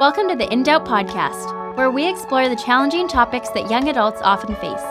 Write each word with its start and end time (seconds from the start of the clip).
Welcome 0.00 0.28
to 0.28 0.36
the 0.36 0.48
In 0.52 0.62
Doubt 0.62 0.84
podcast, 0.84 1.76
where 1.76 1.90
we 1.90 2.08
explore 2.08 2.48
the 2.48 2.54
challenging 2.54 3.08
topics 3.08 3.48
that 3.48 3.68
young 3.68 3.88
adults 3.88 4.20
often 4.22 4.54
face. 4.54 4.84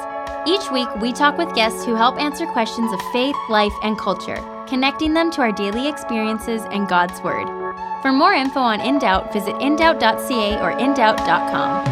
Each 0.45 0.69
week, 0.69 0.93
we 0.97 1.13
talk 1.13 1.37
with 1.37 1.55
guests 1.55 1.85
who 1.85 1.95
help 1.95 2.19
answer 2.19 2.45
questions 2.47 2.91
of 2.91 2.99
faith, 3.13 3.37
life, 3.47 3.71
and 3.83 3.97
culture, 3.97 4.35
connecting 4.67 5.13
them 5.13 5.31
to 5.31 5.39
our 5.39 5.53
daily 5.53 5.87
experiences 5.87 6.63
and 6.71 6.89
God's 6.89 7.21
Word. 7.21 7.47
For 8.01 8.11
more 8.11 8.33
info 8.33 8.59
on 8.59 8.81
In 8.81 8.99
Doubt, 8.99 9.31
visit 9.31 9.55
indoubt.ca 9.55 10.59
or 10.59 10.73
indoubt.com. 10.73 11.85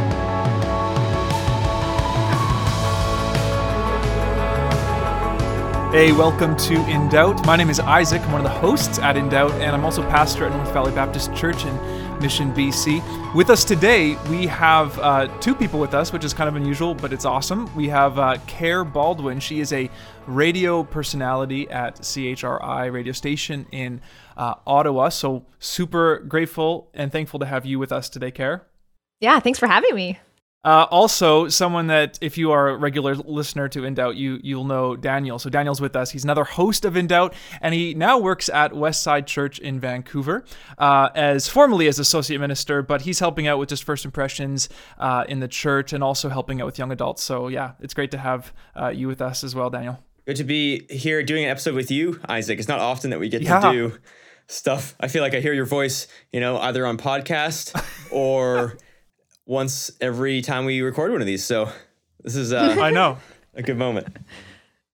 Hey, 5.94 6.12
welcome 6.12 6.58
to 6.58 6.86
In 6.90 7.08
Doubt. 7.08 7.46
My 7.46 7.56
name 7.56 7.70
is 7.70 7.80
Isaac. 7.80 8.22
I'm 8.24 8.34
one 8.34 8.46
of 8.46 8.52
the 8.52 8.60
hosts 8.60 9.00
at 9.00 9.16
In 9.16 9.30
Doubt, 9.30 9.54
and 9.54 9.74
I'm 9.74 9.86
also 9.86 10.02
pastor 10.10 10.46
at 10.46 10.52
North 10.52 10.74
Valley 10.74 10.92
Baptist 10.92 11.34
Church 11.34 11.64
in 11.64 11.95
Mission, 12.22 12.54
BC. 12.54 13.34
With 13.36 13.50
us 13.50 13.64
today, 13.64 14.16
we 14.30 14.48
have 14.48 14.98
uh, 15.00 15.28
two 15.40 15.54
people 15.54 15.80
with 15.80 15.94
us, 15.94 16.12
which 16.12 16.24
is 16.24 16.34
kind 16.34 16.48
of 16.48 16.56
unusual, 16.56 16.96
but 16.96 17.14
it's 17.14 17.26
awesome. 17.26 17.74
We 17.76 17.88
have 17.90 18.18
uh, 18.18 18.38
Care 18.48 18.84
Baldwin. 18.84 19.40
She 19.40 19.60
is 19.60 19.74
a 19.74 19.90
radio 20.28 20.84
personality 20.84 21.70
at 21.70 21.98
CHRI 22.02 22.92
radio 22.92 23.14
station 23.14 23.66
in 23.72 24.02
uh, 24.38 24.56
Ottawa. 24.66 25.10
So, 25.10 25.46
super 25.60 26.20
grateful 26.20 26.90
and 26.94 27.12
thankful 27.12 27.40
to 27.40 27.46
have 27.46 27.66
you 27.66 27.80
with 27.80 27.92
us 27.92 28.10
today, 28.10 28.32
Care. 28.32 28.68
Yeah, 29.20 29.40
thanks 29.40 29.60
for 29.60 29.68
having 29.68 29.96
me. 29.96 30.20
Uh, 30.66 30.88
also, 30.90 31.48
someone 31.48 31.88
that 31.88 32.18
if 32.22 32.40
you 32.40 32.52
are 32.52 32.70
a 32.70 32.76
regular 32.76 33.14
listener 33.14 33.70
to 33.70 33.86
In 33.86 33.94
Doubt, 33.94 34.16
you 34.16 34.40
you'll 34.42 34.64
know 34.64 34.96
Daniel. 34.96 35.38
So 35.38 35.48
Daniel's 35.50 35.80
with 35.80 35.96
us. 35.96 36.10
He's 36.10 36.24
another 36.24 36.44
host 36.44 36.86
of 36.86 36.98
In 36.98 37.06
Doubt, 37.06 37.36
and 37.62 37.76
he 37.76 37.94
now 37.94 38.18
works 38.18 38.50
at 38.50 38.72
Westside 38.72 39.28
Church 39.28 39.60
in 39.60 39.80
Vancouver 39.80 40.44
uh, 40.80 41.10
as 41.14 41.48
formerly 41.48 41.88
as 41.88 42.00
associate 42.00 42.40
minister, 42.40 42.82
but 42.82 43.02
he's 43.02 43.20
helping 43.20 43.48
out 43.48 43.60
with 43.60 43.70
just 43.70 43.84
first 43.84 44.06
impressions 44.06 44.68
uh, 44.98 45.24
in 45.30 45.40
the 45.40 45.48
church 45.48 45.94
and 45.94 46.04
also 46.04 46.30
helping 46.30 46.60
out 46.62 46.66
with 46.66 46.80
young 46.80 46.92
adults. 46.92 47.24
So 47.24 47.48
yeah, 47.48 47.74
it's 47.80 47.94
great 47.94 48.10
to 48.12 48.18
have 48.18 48.52
uh, 48.76 48.88
you 48.88 49.08
with 49.08 49.22
us 49.22 49.44
as 49.44 49.54
well, 49.54 49.70
Daniel. 49.70 50.04
Good 50.26 50.38
to 50.38 50.44
be 50.44 50.88
here 50.90 51.22
doing 51.22 51.44
an 51.44 51.52
episode 51.52 51.76
with 51.76 51.92
you, 51.92 52.20
Isaac. 52.28 52.58
It's 52.58 52.68
not 52.68 52.80
often 52.80 53.12
that 53.12 53.20
we 53.20 53.30
get 53.30 53.44
yeah. 53.44 53.60
to 53.60 53.72
do 53.72 53.98
stuff. 54.48 54.96
I 55.00 55.10
feel 55.10 55.22
like 55.22 55.36
I 55.36 55.42
hear 55.42 55.54
your 55.54 55.66
voice, 55.66 56.08
you 56.34 56.40
know, 56.40 56.58
either 56.58 56.88
on 56.88 56.98
podcast 56.98 57.80
or 58.12 58.78
once 59.46 59.92
every 60.02 60.42
time 60.42 60.66
we 60.66 60.82
record 60.82 61.12
one 61.12 61.22
of 61.22 61.28
these. 61.28 61.44
So 61.44 61.70
this 62.24 62.36
is 62.36 62.54
uh, 62.54 62.76
I 62.80 62.92
know 62.92 63.18
a 63.54 63.64
good 63.64 63.78
moment. 63.78 64.08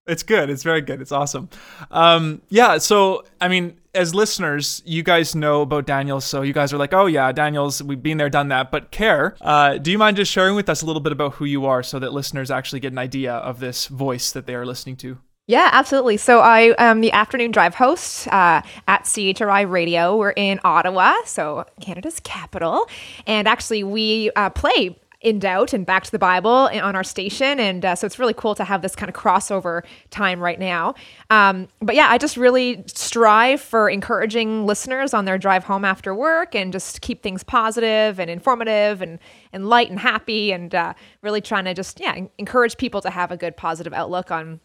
It's 0.07 0.23
good. 0.23 0.49
It's 0.49 0.63
very 0.63 0.81
good. 0.81 0.99
It's 0.99 1.11
awesome. 1.11 1.49
Um, 1.91 2.41
yeah. 2.49 2.77
So 2.79 3.23
I 3.39 3.47
mean, 3.47 3.79
as 3.93 4.15
listeners, 4.15 4.81
you 4.85 5.03
guys 5.03 5.35
know 5.35 5.61
about 5.61 5.85
Daniel, 5.85 6.21
so 6.21 6.41
you 6.41 6.53
guys 6.53 6.73
are 6.73 6.77
like, 6.77 6.93
oh 6.93 7.05
yeah, 7.05 7.31
Daniel's. 7.31 7.81
We've 7.83 8.01
been 8.01 8.17
there, 8.17 8.29
done 8.29 8.49
that. 8.49 8.71
But 8.71 8.91
Care, 8.91 9.35
uh, 9.41 9.77
do 9.77 9.91
you 9.91 9.97
mind 9.97 10.17
just 10.17 10.31
sharing 10.31 10.55
with 10.55 10.69
us 10.69 10.81
a 10.81 10.85
little 10.85 11.01
bit 11.01 11.11
about 11.11 11.33
who 11.35 11.45
you 11.45 11.65
are, 11.65 11.83
so 11.83 11.99
that 11.99 12.13
listeners 12.13 12.51
actually 12.51 12.79
get 12.79 12.91
an 12.91 12.97
idea 12.97 13.33
of 13.33 13.59
this 13.59 13.87
voice 13.87 14.31
that 14.31 14.47
they 14.47 14.55
are 14.55 14.65
listening 14.65 14.97
to? 14.97 15.17
Yeah, 15.51 15.67
absolutely. 15.73 16.15
So 16.15 16.39
I 16.39 16.73
am 16.77 17.01
the 17.01 17.11
afternoon 17.11 17.51
drive 17.51 17.75
host 17.75 18.25
uh, 18.29 18.61
at 18.87 19.03
CHRI 19.03 19.69
Radio. 19.69 20.15
We're 20.15 20.29
in 20.29 20.61
Ottawa, 20.63 21.13
so 21.25 21.65
Canada's 21.81 22.21
capital. 22.21 22.87
And 23.27 23.49
actually, 23.49 23.83
we 23.83 24.31
uh, 24.37 24.49
play 24.51 24.97
in 25.19 25.39
doubt 25.39 25.73
and 25.73 25.85
back 25.85 26.03
to 26.03 26.11
the 26.11 26.17
bible 26.17 26.49
on 26.49 26.95
our 26.95 27.03
station 27.03 27.59
and 27.59 27.85
uh, 27.85 27.93
so 27.93 28.07
it's 28.07 28.17
really 28.17 28.33
cool 28.33 28.55
to 28.55 28.63
have 28.63 28.81
this 28.81 28.95
kind 28.95 29.07
of 29.07 29.15
crossover 29.15 29.83
time 30.09 30.39
right 30.39 30.57
now 30.57 30.95
um, 31.29 31.67
but 31.79 31.93
yeah 31.93 32.07
i 32.09 32.17
just 32.17 32.37
really 32.37 32.83
strive 32.87 33.61
for 33.61 33.87
encouraging 33.87 34.65
listeners 34.65 35.13
on 35.13 35.25
their 35.25 35.37
drive 35.37 35.63
home 35.63 35.85
after 35.85 36.15
work 36.15 36.55
and 36.55 36.73
just 36.73 37.01
keep 37.01 37.21
things 37.21 37.43
positive 37.43 38.19
and 38.19 38.31
informative 38.31 38.99
and, 38.99 39.19
and 39.53 39.69
light 39.69 39.91
and 39.91 39.99
happy 39.99 40.51
and 40.51 40.73
uh, 40.73 40.91
really 41.21 41.39
trying 41.39 41.65
to 41.65 41.73
just 41.75 41.99
yeah 41.99 42.17
encourage 42.39 42.75
people 42.77 42.99
to 42.99 43.11
have 43.11 43.31
a 43.31 43.37
good 43.37 43.55
positive 43.55 43.93
outlook 43.93 44.31
on 44.31 44.59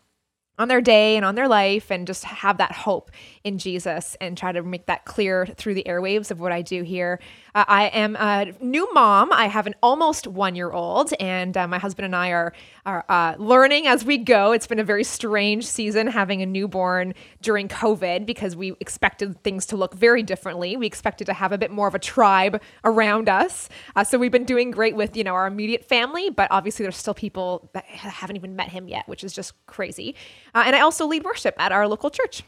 on 0.59 0.69
their 0.69 0.81
day 0.81 1.17
and 1.17 1.25
on 1.25 1.35
their 1.35 1.49
life 1.49 1.91
and 1.91 2.07
just 2.07 2.25
have 2.25 2.59
that 2.59 2.73
hope 2.73 3.11
in 3.45 3.59
Jesus 3.59 4.17
and 4.21 4.37
try 4.39 4.53
to 4.53 4.63
make 4.63 4.87
that 4.87 5.05
clear 5.05 5.47
through 5.47 5.75
the 5.75 5.85
airwaves 5.85 6.31
of 6.31 6.41
what 6.41 6.53
I 6.53 6.63
do 6.63 6.83
here. 6.83 7.21
Uh, 7.55 7.65
I 7.69 7.87
am 7.89 8.17
a 8.17 8.53
new 8.61 8.93
mom. 8.95 9.33
I 9.33 9.47
have 9.47 9.67
an 9.67 9.75
almost 9.83 10.27
one 10.27 10.55
year 10.55 10.71
old, 10.71 11.13
and 11.21 11.57
uh, 11.57 11.69
my 11.69 11.79
husband 11.79 12.07
and 12.07 12.17
I 12.17 12.31
are, 12.31 12.53
are 12.87 13.05
uh, 13.09 13.35
learning 13.39 13.87
as 13.87 14.05
we 14.05 14.17
go. 14.17 14.53
It's 14.53 14.67
been 14.67 14.79
a 14.79 14.85
very 14.85 15.05
strange 15.05 15.67
season 15.67 16.07
having 16.07 16.41
a 16.41 16.47
newborn 16.47 17.13
during 17.43 17.69
COVID 17.69 18.25
because 18.25 18.57
we 18.57 18.75
expected 18.81 19.43
things 19.43 19.67
to 19.67 19.77
look 19.77 19.93
very 19.93 20.23
differently. 20.23 20.77
We 20.77 20.87
expected 20.87 21.27
to 21.27 21.33
have 21.33 21.53
a 21.53 21.59
bit 21.59 21.71
more 21.71 21.89
of 21.89 21.95
a 21.95 21.99
tribe 21.99 22.63
around 22.85 23.29
us. 23.29 23.69
Uh, 23.97 24.05
so 24.05 24.19
we've 24.19 24.33
been 24.33 24.45
doing 24.45 24.71
great 24.71 24.97
with 24.97 25.17
you 25.17 25.25
know 25.25 25.35
our 25.35 25.47
immediate 25.47 25.85
family, 25.85 26.31
but 26.31 26.51
obviously 26.51 26.85
there's 26.85 26.97
still 26.97 27.15
people 27.15 27.69
that 27.75 27.85
haven't 27.85 28.37
even 28.37 28.55
met 28.55 28.69
him 28.69 28.89
yet, 28.89 29.07
which 29.09 29.25
is 29.25 29.33
just 29.33 29.53
crazy. 29.67 30.15
Uh, 30.55 30.63
and 30.65 30.77
I 30.77 30.81
also 30.81 31.07
lead 31.07 31.25
worship 31.25 31.57
at 31.59 31.73
our 31.73 31.89
local 31.89 32.09
church. 32.09 32.45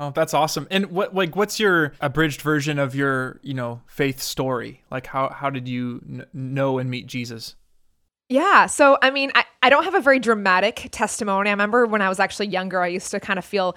Oh, 0.00 0.10
that's 0.10 0.34
awesome. 0.34 0.66
And 0.70 0.86
what 0.86 1.14
like 1.14 1.36
what's 1.36 1.60
your 1.60 1.92
abridged 2.00 2.40
version 2.40 2.78
of 2.78 2.94
your, 2.94 3.38
you 3.42 3.54
know, 3.54 3.82
faith 3.86 4.20
story? 4.20 4.82
Like 4.90 5.06
how 5.06 5.28
how 5.28 5.48
did 5.48 5.68
you 5.68 6.02
n- 6.08 6.26
know 6.32 6.78
and 6.78 6.90
meet 6.90 7.06
Jesus? 7.06 7.54
Yeah. 8.30 8.66
So, 8.66 8.96
I 9.02 9.10
mean, 9.10 9.32
I, 9.34 9.44
I 9.62 9.68
don't 9.68 9.84
have 9.84 9.94
a 9.94 10.00
very 10.00 10.18
dramatic 10.18 10.88
testimony. 10.90 11.50
I 11.50 11.52
remember 11.52 11.84
when 11.86 12.00
I 12.00 12.08
was 12.08 12.18
actually 12.18 12.48
younger, 12.48 12.80
I 12.80 12.86
used 12.86 13.10
to 13.10 13.20
kind 13.20 13.38
of 13.38 13.44
feel 13.44 13.76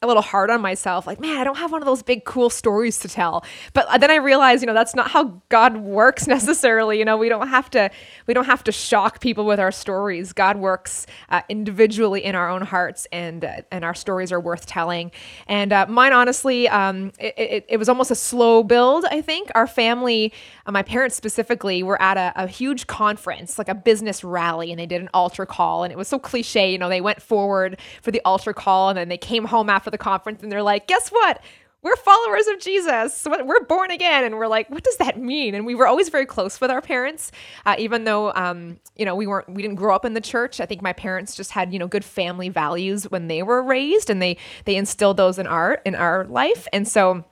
a 0.00 0.06
little 0.06 0.22
hard 0.22 0.48
on 0.48 0.60
myself 0.60 1.08
like 1.08 1.18
man 1.18 1.38
i 1.38 1.42
don't 1.42 1.56
have 1.56 1.72
one 1.72 1.82
of 1.82 1.86
those 1.86 2.04
big 2.04 2.24
cool 2.24 2.48
stories 2.48 3.00
to 3.00 3.08
tell. 3.08 3.44
But 3.72 4.00
then 4.00 4.12
i 4.12 4.14
realized 4.14 4.62
you 4.62 4.68
know 4.68 4.74
that's 4.74 4.94
not 4.94 5.10
how 5.10 5.42
god 5.48 5.76
works 5.98 6.28
necessarily 6.28 7.00
you 7.00 7.04
know 7.04 7.16
we 7.16 7.28
don't 7.28 7.48
have 7.48 7.68
to 7.70 7.90
we 8.28 8.34
don't 8.34 8.44
have 8.44 8.62
to 8.64 8.72
shock 8.72 9.20
people 9.20 9.44
with 9.44 9.58
our 9.58 9.72
stories. 9.72 10.32
God 10.32 10.56
works 10.58 11.06
uh, 11.30 11.40
individually 11.48 12.24
in 12.24 12.36
our 12.36 12.48
own 12.48 12.62
hearts 12.62 13.08
and 13.10 13.44
uh, 13.44 13.62
and 13.72 13.84
our 13.84 13.94
stories 13.94 14.30
are 14.30 14.38
worth 14.38 14.66
telling. 14.66 15.10
And 15.48 15.72
uh, 15.72 15.86
mine 15.88 16.12
honestly 16.12 16.68
um, 16.68 17.12
it, 17.18 17.34
it, 17.36 17.66
it, 17.68 17.76
was 17.76 17.88
almost 17.88 18.12
a 18.12 18.14
slow 18.14 18.62
build 18.62 19.04
i 19.10 19.20
think. 19.20 19.50
Our 19.56 19.66
family 19.66 20.32
uh, 20.64 20.70
my 20.70 20.84
parents 20.84 21.16
specifically 21.16 21.82
were 21.82 22.00
at 22.00 22.16
a, 22.16 22.32
a 22.44 22.46
huge 22.46 22.86
conference 22.86 23.58
like 23.58 23.68
a 23.68 23.74
business 23.74 24.22
rally 24.22 24.70
and 24.70 24.78
they 24.78 24.86
did 24.86 25.00
an 25.00 25.10
altar 25.12 25.44
call 25.44 25.82
and 25.82 25.92
it 25.92 25.98
was 25.98 26.06
so 26.06 26.20
cliche 26.20 26.70
you 26.70 26.78
know 26.78 26.88
they 26.88 27.00
went 27.00 27.20
forward 27.20 27.80
for 28.00 28.12
the 28.12 28.22
altar 28.24 28.52
call 28.52 28.90
and 28.90 28.96
then 28.96 29.08
they 29.08 29.18
came 29.18 29.44
home 29.44 29.68
after 29.68 29.87
the 29.90 29.98
conference 29.98 30.42
and 30.42 30.50
they're 30.50 30.62
like, 30.62 30.86
guess 30.86 31.08
what? 31.10 31.42
We're 31.80 31.94
followers 31.96 32.48
of 32.48 32.58
Jesus. 32.58 33.24
We're 33.24 33.64
born 33.64 33.92
again. 33.92 34.24
And 34.24 34.36
we're 34.36 34.48
like, 34.48 34.68
what 34.68 34.82
does 34.82 34.96
that 34.96 35.16
mean? 35.20 35.54
And 35.54 35.64
we 35.64 35.76
were 35.76 35.86
always 35.86 36.08
very 36.08 36.26
close 36.26 36.60
with 36.60 36.72
our 36.72 36.82
parents, 36.82 37.30
uh, 37.66 37.76
even 37.78 38.02
though, 38.02 38.32
um, 38.34 38.80
you 38.96 39.04
know, 39.04 39.14
we 39.14 39.28
weren't, 39.28 39.48
we 39.48 39.62
didn't 39.62 39.76
grow 39.76 39.94
up 39.94 40.04
in 40.04 40.14
the 40.14 40.20
church. 40.20 40.60
I 40.60 40.66
think 40.66 40.82
my 40.82 40.92
parents 40.92 41.36
just 41.36 41.52
had, 41.52 41.72
you 41.72 41.78
know, 41.78 41.86
good 41.86 42.04
family 42.04 42.48
values 42.48 43.04
when 43.04 43.28
they 43.28 43.44
were 43.44 43.62
raised 43.62 44.10
and 44.10 44.20
they, 44.20 44.38
they 44.64 44.74
instilled 44.74 45.18
those 45.18 45.38
in 45.38 45.46
our, 45.46 45.80
in 45.86 45.94
our 45.94 46.24
life. 46.24 46.66
And 46.72 46.86
so, 46.88 47.24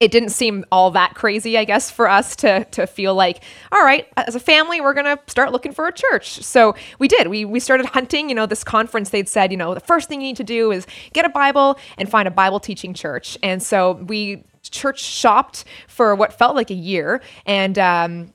it 0.00 0.10
didn't 0.10 0.30
seem 0.30 0.64
all 0.72 0.90
that 0.92 1.14
crazy, 1.14 1.58
I 1.58 1.64
guess, 1.64 1.90
for 1.90 2.08
us 2.08 2.34
to 2.36 2.64
to 2.64 2.86
feel 2.86 3.14
like, 3.14 3.44
all 3.70 3.82
right, 3.82 4.08
as 4.16 4.34
a 4.34 4.40
family, 4.40 4.80
we're 4.80 4.94
gonna 4.94 5.18
start 5.26 5.52
looking 5.52 5.72
for 5.72 5.86
a 5.86 5.92
church. 5.92 6.42
So 6.42 6.74
we 6.98 7.06
did. 7.06 7.28
We 7.28 7.44
we 7.44 7.60
started 7.60 7.86
hunting. 7.86 8.30
You 8.30 8.34
know, 8.34 8.46
this 8.46 8.64
conference 8.64 9.10
they'd 9.10 9.28
said, 9.28 9.50
you 9.52 9.58
know, 9.58 9.74
the 9.74 9.80
first 9.80 10.08
thing 10.08 10.22
you 10.22 10.28
need 10.28 10.36
to 10.38 10.44
do 10.44 10.72
is 10.72 10.86
get 11.12 11.26
a 11.26 11.28
Bible 11.28 11.78
and 11.98 12.08
find 12.08 12.26
a 12.26 12.30
Bible 12.30 12.60
teaching 12.60 12.94
church. 12.94 13.36
And 13.42 13.62
so 13.62 13.92
we 13.92 14.42
church 14.62 15.02
shopped 15.02 15.64
for 15.86 16.14
what 16.14 16.32
felt 16.32 16.56
like 16.56 16.70
a 16.70 16.74
year, 16.74 17.20
and 17.44 17.78
um, 17.78 18.32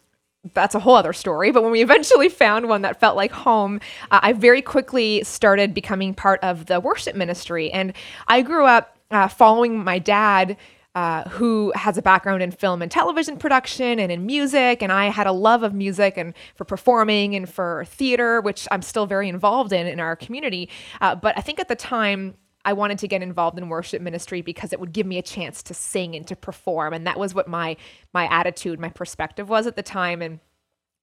that's 0.53 0.75
a 0.75 0.79
whole 0.79 0.95
other 0.95 1.13
story. 1.13 1.51
But 1.51 1.63
when 1.63 1.71
we 1.71 1.81
eventually 1.81 2.29
found 2.29 2.69
one 2.69 2.83
that 2.83 2.99
felt 2.99 3.15
like 3.15 3.31
home, 3.31 3.79
uh, 4.11 4.19
I 4.21 4.33
very 4.33 4.61
quickly 4.61 5.23
started 5.23 5.73
becoming 5.73 6.13
part 6.13 6.39
of 6.43 6.67
the 6.67 6.79
worship 6.79 7.15
ministry. 7.15 7.71
And 7.71 7.93
I 8.27 8.43
grew 8.43 8.65
up 8.65 8.95
uh, 9.09 9.27
following 9.27 9.83
my 9.83 9.97
dad 9.99 10.57
uh, 10.95 11.27
who 11.29 11.73
has 11.75 11.97
a 11.97 12.01
background 12.01 12.41
in 12.41 12.51
film 12.51 12.81
and 12.81 12.89
television 12.89 13.37
production 13.37 13.99
and 13.99 14.11
in 14.11 14.25
music. 14.25 14.81
And 14.81 14.91
I 14.91 15.07
had 15.07 15.27
a 15.27 15.31
love 15.31 15.61
of 15.61 15.73
music 15.73 16.17
and 16.17 16.33
for 16.55 16.63
performing 16.63 17.35
and 17.35 17.47
for 17.47 17.83
theater, 17.85 18.41
which 18.41 18.67
I'm 18.71 18.81
still 18.81 19.05
very 19.05 19.29
involved 19.29 19.73
in 19.73 19.85
in 19.87 19.99
our 19.99 20.15
community. 20.15 20.69
Uh, 21.01 21.15
but 21.15 21.37
I 21.37 21.41
think 21.41 21.59
at 21.59 21.67
the 21.67 21.75
time, 21.75 22.35
I 22.67 22.73
wanted 22.73 22.97
to 22.99 23.07
get 23.07 23.21
involved 23.21 23.59
in 23.59 23.69
worship 23.69 24.01
ministry 24.01 24.41
because 24.41 24.73
it 24.73 24.79
would 24.79 24.91
give 24.91 25.05
me 25.05 25.19
a 25.19 25.21
chance 25.21 25.61
to 25.63 25.75
sing 25.75 26.15
and 26.15 26.25
to 26.27 26.35
perform, 26.35 26.93
and 26.93 27.05
that 27.05 27.19
was 27.19 27.35
what 27.35 27.47
my 27.47 27.77
my 28.11 28.25
attitude, 28.25 28.79
my 28.79 28.89
perspective 28.89 29.47
was 29.49 29.67
at 29.67 29.75
the 29.75 29.83
time. 29.83 30.23
And 30.23 30.39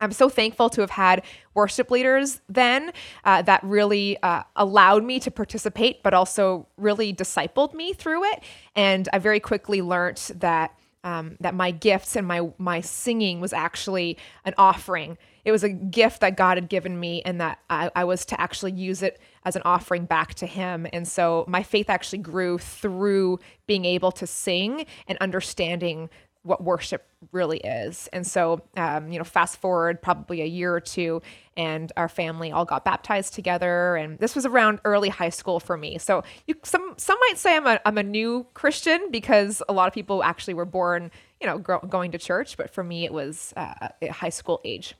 I'm 0.02 0.12
so 0.12 0.28
thankful 0.28 0.68
to 0.70 0.80
have 0.80 0.90
had 0.90 1.22
worship 1.54 1.90
leaders 1.90 2.40
then 2.48 2.92
uh, 3.24 3.42
that 3.42 3.62
really 3.62 4.20
uh, 4.22 4.42
allowed 4.56 5.04
me 5.04 5.20
to 5.20 5.30
participate, 5.30 6.02
but 6.02 6.12
also 6.12 6.66
really 6.76 7.14
discipled 7.14 7.72
me 7.72 7.92
through 7.92 8.24
it. 8.24 8.42
And 8.74 9.08
I 9.12 9.18
very 9.18 9.40
quickly 9.40 9.80
learned 9.80 10.32
that 10.36 10.76
um, 11.04 11.36
that 11.40 11.54
my 11.54 11.72
gifts 11.72 12.14
and 12.16 12.26
my 12.26 12.50
my 12.58 12.80
singing 12.80 13.40
was 13.40 13.52
actually 13.52 14.18
an 14.44 14.54
offering. 14.56 15.18
It 15.44 15.50
was 15.50 15.64
a 15.64 15.68
gift 15.68 16.20
that 16.20 16.36
God 16.36 16.56
had 16.56 16.68
given 16.68 16.98
me, 16.98 17.22
and 17.24 17.40
that 17.40 17.58
I, 17.68 17.90
I 17.96 18.04
was 18.04 18.24
to 18.26 18.40
actually 18.40 18.72
use 18.72 19.02
it 19.02 19.20
as 19.44 19.56
an 19.56 19.62
offering 19.64 20.04
back 20.04 20.34
to 20.34 20.46
Him. 20.46 20.86
And 20.92 21.06
so 21.06 21.44
my 21.48 21.64
faith 21.64 21.90
actually 21.90 22.20
grew 22.20 22.58
through 22.58 23.40
being 23.66 23.84
able 23.84 24.12
to 24.12 24.26
sing 24.26 24.86
and 25.08 25.18
understanding 25.18 26.08
what 26.42 26.62
worship 26.62 27.06
really 27.30 27.58
is. 27.58 28.08
And 28.12 28.26
so, 28.26 28.62
um, 28.76 29.12
you 29.12 29.18
know, 29.18 29.24
fast 29.24 29.60
forward 29.60 30.02
probably 30.02 30.42
a 30.42 30.46
year 30.46 30.74
or 30.74 30.80
two, 30.80 31.22
and 31.56 31.92
our 31.96 32.08
family 32.08 32.50
all 32.50 32.64
got 32.64 32.84
baptized 32.84 33.34
together. 33.34 33.96
And 33.96 34.18
this 34.18 34.34
was 34.34 34.44
around 34.44 34.80
early 34.84 35.08
high 35.08 35.28
school 35.28 35.60
for 35.60 35.76
me. 35.76 35.98
So, 35.98 36.24
you, 36.46 36.54
some 36.64 36.94
some 36.96 37.18
might 37.28 37.38
say 37.38 37.56
I'm 37.56 37.66
a 37.66 37.80
I'm 37.84 37.98
a 37.98 38.02
new 38.02 38.46
Christian 38.54 39.10
because 39.10 39.62
a 39.68 39.72
lot 39.72 39.88
of 39.88 39.94
people 39.94 40.22
actually 40.22 40.54
were 40.54 40.64
born, 40.64 41.10
you 41.40 41.46
know, 41.46 41.58
gro- 41.58 41.80
going 41.80 42.12
to 42.12 42.18
church. 42.18 42.56
But 42.56 42.70
for 42.70 42.82
me, 42.82 43.04
it 43.04 43.12
was 43.12 43.52
uh, 43.56 43.88
high 44.10 44.30
school 44.30 44.60
age. 44.64 44.94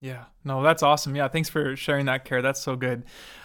Yeah, 0.00 0.24
no, 0.44 0.62
that's 0.62 0.82
awesome. 0.82 1.16
Yeah, 1.16 1.28
thanks 1.28 1.48
for 1.48 1.74
sharing 1.76 2.06
that, 2.06 2.24
Care. 2.24 2.42
That's 2.42 2.60
so 2.60 2.76
good. 2.76 3.04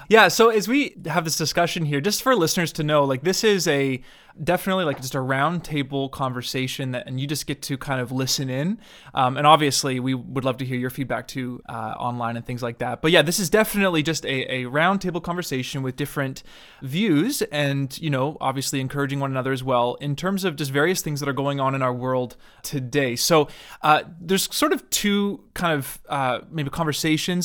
Yeah, 0.10 0.28
so 0.28 0.50
as 0.50 0.68
we 0.68 0.96
have 1.06 1.24
this 1.24 1.38
discussion 1.38 1.86
here, 1.86 2.02
just 2.02 2.24
for 2.24 2.36
listeners 2.36 2.74
to 2.74 2.84
know, 2.84 3.04
like 3.04 3.22
this 3.22 3.44
is 3.44 3.68
a 3.68 4.02
definitely 4.44 4.86
like 4.86 5.02
just 5.02 5.16
a 5.16 5.20
roundtable 5.20 6.10
conversation 6.10 6.92
that, 6.92 7.06
and 7.08 7.20
you 7.20 7.28
just 7.28 7.46
get 7.46 7.62
to 7.64 7.78
kind 7.78 8.02
of 8.02 8.12
listen 8.12 8.50
in. 8.50 8.80
Um, 9.14 9.38
and 9.38 9.46
obviously, 9.46 10.00
we 10.00 10.14
would 10.14 10.46
love 10.46 10.58
to 10.58 10.66
hear 10.66 10.78
your 10.78 10.90
feedback 10.90 11.28
too 11.28 11.62
uh, 11.70 11.94
online 11.98 12.38
and 12.38 12.46
things 12.46 12.64
like 12.64 12.80
that. 12.80 13.02
But 13.02 13.12
yeah, 13.12 13.22
this 13.22 13.40
is 13.40 13.50
definitely 13.50 14.02
just 14.02 14.26
a, 14.26 14.64
a 14.64 14.64
roundtable 14.66 15.22
conversation 15.22 15.84
with 15.84 15.96
different 15.96 16.42
views, 16.82 17.42
and 17.44 17.96
you 18.00 18.10
know, 18.10 18.38
obviously 18.42 18.80
encouraging 18.80 19.20
one 19.20 19.32
another 19.32 19.52
as 19.52 19.64
well 19.64 19.96
in 19.96 20.16
terms 20.16 20.44
of 20.44 20.56
just 20.56 20.72
various 20.72 21.02
things 21.02 21.20
that 21.20 21.30
are 21.30 21.34
going 21.34 21.60
on 21.60 21.76
in 21.76 21.82
our 21.82 21.94
world 21.94 22.36
today. 22.64 23.16
So 23.16 23.48
uh, 23.84 24.04
there's 24.20 24.54
sort 24.56 24.74
of 24.74 24.90
two 24.90 25.44
kind 25.54 25.78
of 25.78 26.00
uh, 26.10 26.40
maybe 26.50 26.70
conversations 26.70 26.89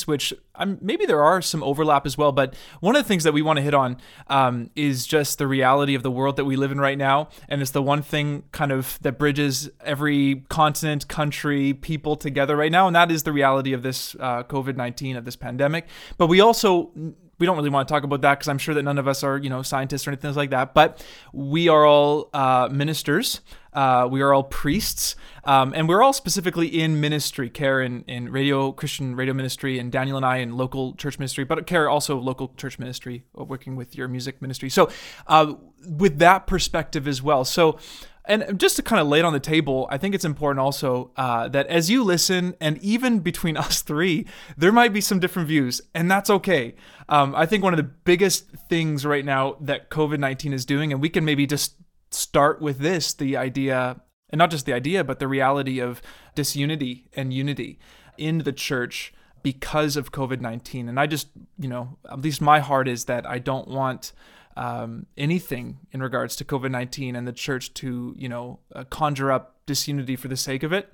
which 0.06 0.32
I'm, 0.54 0.78
maybe 0.80 1.06
there 1.06 1.22
are 1.22 1.42
some 1.42 1.62
overlap 1.62 2.06
as 2.06 2.16
well, 2.16 2.32
but 2.32 2.54
one 2.80 2.96
of 2.96 3.02
the 3.02 3.08
things 3.08 3.24
that 3.24 3.32
we 3.32 3.42
want 3.42 3.56
to 3.58 3.62
hit 3.62 3.74
on 3.74 3.96
um, 4.28 4.70
is 4.76 5.06
just 5.06 5.38
the 5.38 5.46
reality 5.46 5.94
of 5.94 6.02
the 6.02 6.10
world 6.10 6.36
that 6.36 6.44
we 6.44 6.56
live 6.56 6.72
in 6.72 6.80
right 6.80 6.98
now. 6.98 7.28
And 7.48 7.60
it's 7.60 7.72
the 7.72 7.82
one 7.82 8.02
thing 8.02 8.44
kind 8.52 8.72
of 8.72 8.98
that 9.02 9.18
bridges 9.18 9.70
every 9.84 10.44
continent, 10.48 11.08
country, 11.08 11.74
people 11.74 12.16
together 12.16 12.56
right 12.56 12.72
now. 12.72 12.86
And 12.86 12.94
that 12.94 13.10
is 13.10 13.24
the 13.24 13.32
reality 13.32 13.72
of 13.72 13.82
this 13.82 14.14
uh, 14.20 14.44
COVID 14.44 14.76
19, 14.76 15.16
of 15.16 15.24
this 15.24 15.36
pandemic. 15.36 15.86
But 16.18 16.28
we 16.28 16.40
also 16.40 16.90
we 17.38 17.46
don't 17.46 17.56
really 17.56 17.70
want 17.70 17.88
to 17.88 17.92
talk 17.92 18.04
about 18.04 18.20
that 18.22 18.38
because 18.38 18.48
I'm 18.48 18.58
sure 18.58 18.74
that 18.74 18.82
none 18.82 18.98
of 18.98 19.08
us 19.08 19.22
are, 19.22 19.38
you 19.38 19.50
know, 19.50 19.62
scientists 19.62 20.06
or 20.06 20.10
anything 20.10 20.32
like 20.34 20.50
that. 20.50 20.74
But 20.74 21.04
we 21.32 21.68
are 21.68 21.84
all 21.86 22.30
uh, 22.32 22.68
ministers. 22.70 23.40
Uh, 23.72 24.06
we 24.08 24.22
are 24.22 24.32
all 24.32 24.44
priests, 24.44 25.16
um, 25.42 25.72
and 25.74 25.88
we're 25.88 26.00
all 26.00 26.12
specifically 26.12 26.68
in 26.68 27.00
ministry, 27.00 27.50
care 27.50 27.80
in, 27.80 28.04
in 28.06 28.30
radio, 28.30 28.70
Christian 28.70 29.16
radio 29.16 29.34
ministry, 29.34 29.80
and 29.80 29.90
Daniel 29.90 30.16
and 30.16 30.24
I 30.24 30.36
in 30.36 30.56
local 30.56 30.94
church 30.94 31.18
ministry, 31.18 31.42
but 31.42 31.66
care 31.66 31.90
also 31.90 32.16
local 32.16 32.52
church 32.56 32.78
ministry, 32.78 33.24
uh, 33.36 33.42
working 33.42 33.74
with 33.74 33.96
your 33.96 34.06
music 34.06 34.40
ministry. 34.40 34.70
So, 34.70 34.90
uh, 35.26 35.54
with 35.88 36.20
that 36.20 36.46
perspective 36.46 37.08
as 37.08 37.20
well. 37.20 37.44
So, 37.44 37.78
and 38.26 38.58
just 38.58 38.76
to 38.76 38.82
kind 38.82 39.00
of 39.00 39.08
lay 39.08 39.18
it 39.18 39.24
on 39.24 39.32
the 39.32 39.40
table, 39.40 39.86
I 39.90 39.98
think 39.98 40.14
it's 40.14 40.24
important 40.24 40.60
also 40.60 41.10
uh, 41.16 41.48
that 41.48 41.66
as 41.66 41.90
you 41.90 42.04
listen, 42.04 42.54
and 42.60 42.78
even 42.78 43.18
between 43.18 43.56
us 43.64 43.82
three, 43.82 44.26
there 44.56 44.72
might 44.72 44.92
be 44.92 45.00
some 45.00 45.18
different 45.18 45.48
views, 45.48 45.80
and 45.94 46.10
that's 46.10 46.30
okay. 46.30 46.74
Um, 47.08 47.34
I 47.34 47.46
think 47.46 47.62
one 47.62 47.72
of 47.72 47.76
the 47.76 47.82
biggest 47.82 48.48
things 48.68 49.04
right 49.04 49.24
now 49.24 49.56
that 49.60 49.90
COVID 49.90 50.18
19 50.18 50.52
is 50.52 50.64
doing, 50.64 50.92
and 50.92 51.00
we 51.00 51.08
can 51.08 51.24
maybe 51.24 51.46
just 51.46 51.74
start 52.10 52.60
with 52.60 52.78
this 52.78 53.12
the 53.12 53.36
idea, 53.36 54.00
and 54.30 54.38
not 54.38 54.50
just 54.50 54.66
the 54.66 54.72
idea, 54.72 55.04
but 55.04 55.18
the 55.18 55.28
reality 55.28 55.80
of 55.80 56.00
disunity 56.34 57.08
and 57.14 57.32
unity 57.32 57.78
in 58.16 58.38
the 58.38 58.52
church 58.52 59.12
because 59.42 59.96
of 59.96 60.10
COVID 60.10 60.40
19. 60.40 60.88
And 60.88 60.98
I 60.98 61.06
just, 61.06 61.28
you 61.58 61.68
know, 61.68 61.98
at 62.10 62.20
least 62.20 62.40
my 62.40 62.60
heart 62.60 62.88
is 62.88 63.04
that 63.04 63.28
I 63.28 63.38
don't 63.38 63.68
want 63.68 64.12
um, 64.56 65.06
anything 65.16 65.78
in 65.92 66.02
regards 66.02 66.36
to 66.36 66.44
COVID 66.44 66.70
19 66.70 67.14
and 67.14 67.28
the 67.28 67.32
church 67.32 67.74
to, 67.74 68.14
you 68.18 68.28
know, 68.28 68.60
uh, 68.74 68.84
conjure 68.84 69.30
up 69.30 69.56
disunity 69.66 70.16
for 70.16 70.28
the 70.28 70.36
sake 70.36 70.62
of 70.62 70.72
it, 70.72 70.92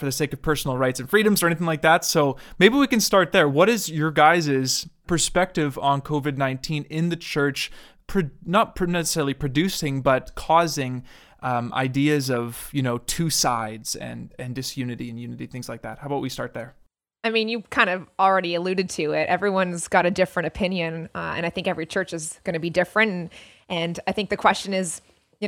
for 0.00 0.06
the 0.06 0.12
sake 0.12 0.32
of 0.32 0.42
personal 0.42 0.76
rights 0.76 0.98
and 0.98 1.08
freedoms 1.08 1.42
or 1.42 1.46
anything 1.46 1.66
like 1.66 1.82
that. 1.82 2.04
So 2.04 2.36
maybe 2.58 2.76
we 2.76 2.86
can 2.86 3.00
start 3.00 3.32
there. 3.32 3.48
What 3.48 3.68
is 3.68 3.88
your 3.88 4.10
guys' 4.10 4.88
perspective 5.06 5.78
on 5.78 6.02
COVID 6.02 6.36
19 6.36 6.84
in 6.84 7.10
the 7.10 7.16
church, 7.16 7.70
pro- 8.06 8.30
not 8.44 8.80
necessarily 8.80 9.34
producing, 9.34 10.02
but 10.02 10.34
causing? 10.34 11.04
Um, 11.42 11.72
ideas 11.72 12.30
of 12.30 12.68
you 12.70 12.82
know 12.82 12.98
two 12.98 13.30
sides 13.30 13.96
and 13.96 14.34
and 14.38 14.54
disunity 14.54 15.08
and 15.08 15.18
unity 15.18 15.46
things 15.46 15.70
like 15.70 15.80
that 15.80 15.98
how 15.98 16.06
about 16.06 16.20
we 16.20 16.28
start 16.28 16.52
there 16.52 16.74
I 17.22 17.30
mean, 17.30 17.48
you 17.48 17.62
kind 17.70 17.90
of 17.90 18.08
already 18.18 18.54
alluded 18.54 18.88
to 18.90 19.12
it. 19.12 19.28
Everyone's 19.28 19.88
got 19.88 20.06
a 20.06 20.10
different 20.10 20.46
opinion, 20.46 21.08
uh, 21.14 21.34
and 21.36 21.44
I 21.44 21.50
think 21.50 21.68
every 21.68 21.84
church 21.86 22.14
is 22.14 22.40
going 22.44 22.54
to 22.54 22.60
be 22.60 22.70
different. 22.70 23.12
And, 23.12 23.30
and, 23.68 24.00
I 24.06 24.12
think 24.12 24.30
the 24.30 24.36
question 24.36 24.72
is, 24.72 25.02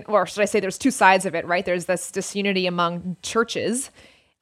or 0.06 0.26
should 0.26 0.42
I 0.42 0.46
say, 0.46 0.60
there's 0.60 0.78
two 0.78 0.90
sides 0.90 1.26
of 1.26 1.34
it, 1.34 1.46
right? 1.46 1.64
There's 1.64 1.86
this 1.86 2.10
disunity 2.10 2.66
among 2.66 3.16
churches. 3.22 3.90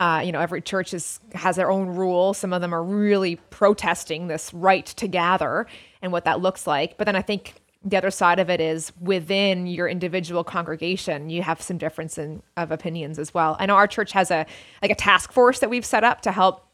Uh, 0.00 0.22
you 0.24 0.32
know, 0.32 0.40
every 0.40 0.62
church 0.62 0.94
is, 0.94 1.20
has 1.34 1.56
their 1.56 1.70
own 1.70 1.88
rule. 1.88 2.32
Some 2.32 2.54
of 2.54 2.62
them 2.62 2.74
are 2.74 2.82
really 2.82 3.36
protesting 3.50 4.28
this 4.28 4.52
right 4.54 4.86
to 4.86 5.06
gather 5.06 5.66
and 6.00 6.10
what 6.10 6.24
that 6.24 6.40
looks 6.40 6.66
like. 6.66 6.96
But 6.96 7.04
then 7.04 7.16
I 7.16 7.22
think 7.22 7.54
the 7.84 7.96
other 7.96 8.10
side 8.10 8.38
of 8.38 8.48
it 8.50 8.60
is 8.60 8.92
within 9.00 9.66
your 9.66 9.88
individual 9.88 10.42
congregation, 10.42 11.30
you 11.30 11.42
have 11.42 11.62
some 11.62 11.78
difference 11.78 12.18
in, 12.18 12.42
of 12.56 12.70
opinions 12.70 13.18
as 13.18 13.32
well. 13.32 13.56
I 13.58 13.66
know 13.66 13.76
our 13.76 13.86
church 13.86 14.12
has 14.12 14.30
a 14.30 14.46
like 14.82 14.90
a 14.90 14.94
task 14.94 15.32
force 15.32 15.60
that 15.60 15.70
we've 15.70 15.84
set 15.84 16.02
up 16.02 16.22
to 16.22 16.32
help 16.32 16.66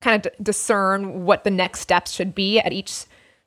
kind 0.00 0.16
of 0.26 0.32
d- 0.32 0.38
discern 0.42 1.24
what 1.24 1.44
the 1.44 1.50
next 1.50 1.80
steps 1.80 2.12
should 2.12 2.34
be 2.34 2.58
at 2.60 2.72
each 2.72 3.04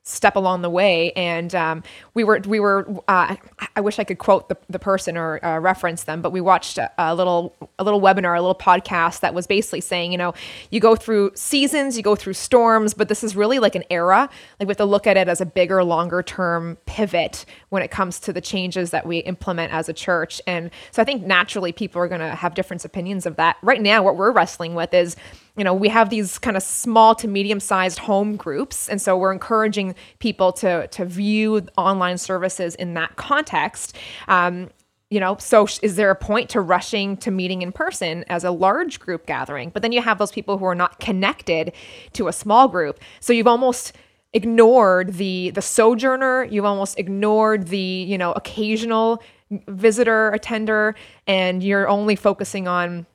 step 0.08 0.36
along 0.36 0.62
the 0.62 0.70
way. 0.70 1.12
And 1.12 1.54
um, 1.54 1.82
we 2.14 2.24
were 2.24 2.40
we 2.46 2.60
were 2.60 2.86
uh, 3.08 3.36
I 3.76 3.80
wish 3.80 3.98
I 3.98 4.04
could 4.04 4.18
quote 4.18 4.48
the, 4.48 4.56
the 4.68 4.78
person 4.78 5.16
or 5.16 5.44
uh, 5.44 5.58
reference 5.58 6.04
them, 6.04 6.22
but 6.22 6.32
we 6.32 6.40
watched 6.40 6.78
a, 6.78 6.90
a, 6.98 7.14
little 7.14 7.54
a 7.78 7.84
little 7.84 8.00
webinar, 8.00 8.36
a 8.36 8.40
little 8.40 8.54
podcast 8.54 9.20
that 9.20 9.34
was 9.34 9.46
basically 9.46 9.80
saying, 9.80 10.12
you 10.12 10.18
know, 10.18 10.34
you 10.70 10.80
go 10.80 10.96
through 10.96 11.32
seasons, 11.34 11.96
you 11.96 12.02
go 12.02 12.16
through 12.16 12.32
storms, 12.32 12.94
but 12.94 13.08
this 13.08 13.22
is 13.22 13.36
really 13.36 13.58
like 13.58 13.74
an 13.74 13.84
era. 13.90 14.28
Like 14.58 14.66
we 14.66 14.70
have 14.70 14.78
to 14.78 14.84
look 14.84 15.06
at 15.06 15.16
it 15.16 15.28
as 15.28 15.40
a 15.40 15.46
bigger, 15.46 15.84
longer 15.84 16.22
term 16.22 16.76
pivot 16.86 17.44
when 17.68 17.82
it 17.82 17.90
comes 17.90 18.18
to 18.20 18.32
the 18.32 18.40
changes 18.40 18.90
that 18.90 19.06
we 19.06 19.18
implement 19.18 19.72
as 19.72 19.88
a 19.88 19.92
church. 19.92 20.40
And 20.46 20.70
so 20.90 21.02
I 21.02 21.04
think 21.04 21.24
naturally 21.24 21.72
people 21.72 22.00
are 22.00 22.08
going 22.08 22.20
to 22.20 22.34
have 22.34 22.54
different 22.54 22.84
opinions 22.84 23.26
of 23.26 23.36
that. 23.36 23.56
Right 23.62 23.80
now, 23.80 24.02
what 24.02 24.16
we're 24.16 24.32
wrestling 24.32 24.74
with 24.74 24.94
is 24.94 25.16
you 25.58 25.64
know, 25.64 25.74
we 25.74 25.88
have 25.88 26.08
these 26.08 26.38
kind 26.38 26.56
of 26.56 26.62
small 26.62 27.16
to 27.16 27.26
medium 27.26 27.58
sized 27.58 27.98
home 27.98 28.36
groups. 28.36 28.88
And 28.88 29.02
so 29.02 29.18
we're 29.18 29.32
encouraging 29.32 29.96
people 30.20 30.52
to, 30.52 30.86
to 30.86 31.04
view 31.04 31.66
online 31.76 32.16
services 32.16 32.76
in 32.76 32.94
that 32.94 33.16
context. 33.16 33.96
Um, 34.28 34.70
you 35.10 35.18
know, 35.18 35.36
so 35.38 35.66
is 35.82 35.96
there 35.96 36.10
a 36.10 36.14
point 36.14 36.50
to 36.50 36.60
rushing 36.60 37.16
to 37.18 37.30
meeting 37.30 37.62
in 37.62 37.72
person 37.72 38.24
as 38.28 38.44
a 38.44 38.50
large 38.50 39.00
group 39.00 39.26
gathering? 39.26 39.70
But 39.70 39.82
then 39.82 39.90
you 39.90 40.00
have 40.02 40.18
those 40.18 40.30
people 40.30 40.58
who 40.58 40.64
are 40.66 40.74
not 40.74 41.00
connected 41.00 41.72
to 42.12 42.28
a 42.28 42.32
small 42.32 42.68
group. 42.68 43.00
So 43.20 43.32
you've 43.32 43.46
almost 43.46 43.94
ignored 44.34 45.14
the 45.14 45.50
the 45.50 45.62
sojourner, 45.62 46.44
you've 46.44 46.66
almost 46.66 46.98
ignored 46.98 47.68
the, 47.68 47.78
you 47.78 48.18
know, 48.18 48.32
occasional 48.32 49.22
visitor 49.66 50.28
attender 50.30 50.94
and 51.26 51.62
you're 51.62 51.88
only 51.88 52.14
focusing 52.14 52.68
on 52.68 53.06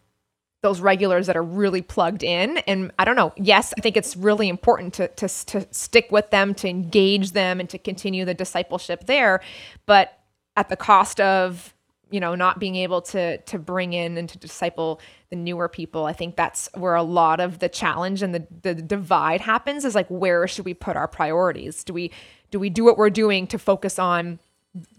those 0.64 0.80
regulars 0.80 1.28
that 1.28 1.36
are 1.36 1.44
really 1.44 1.82
plugged 1.82 2.24
in. 2.24 2.58
And 2.60 2.92
I 2.98 3.04
don't 3.04 3.18
know. 3.18 3.34
Yes, 3.36 3.74
I 3.78 3.82
think 3.82 3.98
it's 3.98 4.16
really 4.16 4.48
important 4.48 4.94
to, 4.96 5.10
to, 5.10 5.28
to 5.28 5.68
stick 5.72 6.10
with 6.10 6.32
them, 6.32 6.56
to 6.56 6.70
engage 6.70 7.34
them, 7.34 7.60
and 7.60 7.70
to 7.70 7.78
continue 7.78 8.24
the 8.24 8.34
discipleship 8.34 9.06
there. 9.06 9.42
But 9.86 10.18
at 10.56 10.70
the 10.70 10.78
cost 10.78 11.20
of 11.20 11.74
you 12.10 12.20
know 12.20 12.36
not 12.36 12.60
being 12.60 12.76
able 12.76 13.02
to 13.02 13.38
to 13.40 13.58
bring 13.58 13.92
in 13.94 14.18
and 14.18 14.30
to 14.30 14.38
disciple 14.38 15.02
the 15.32 15.36
newer 15.36 15.68
people 15.68 16.06
i 16.06 16.14
think 16.14 16.36
that's 16.36 16.70
where 16.76 16.94
a 16.94 17.02
lot 17.02 17.40
of 17.40 17.58
the 17.58 17.68
challenge 17.68 18.22
and 18.22 18.36
the 18.36 18.46
the 18.62 18.76
divide 18.76 19.42
happens 19.42 19.84
is 19.84 19.96
like 19.96 20.08
where 20.10 20.48
should 20.48 20.64
we 20.64 20.76
put 20.76 20.96
our 20.96 21.08
priorities 21.08 21.84
do 21.84 21.92
we 21.92 22.12
do 22.52 22.60
we 22.60 22.70
do 22.70 22.84
what 22.84 23.00
we're 23.00 23.10
doing 23.10 23.48
to 23.48 23.58
focus 23.58 23.98
on 23.98 24.38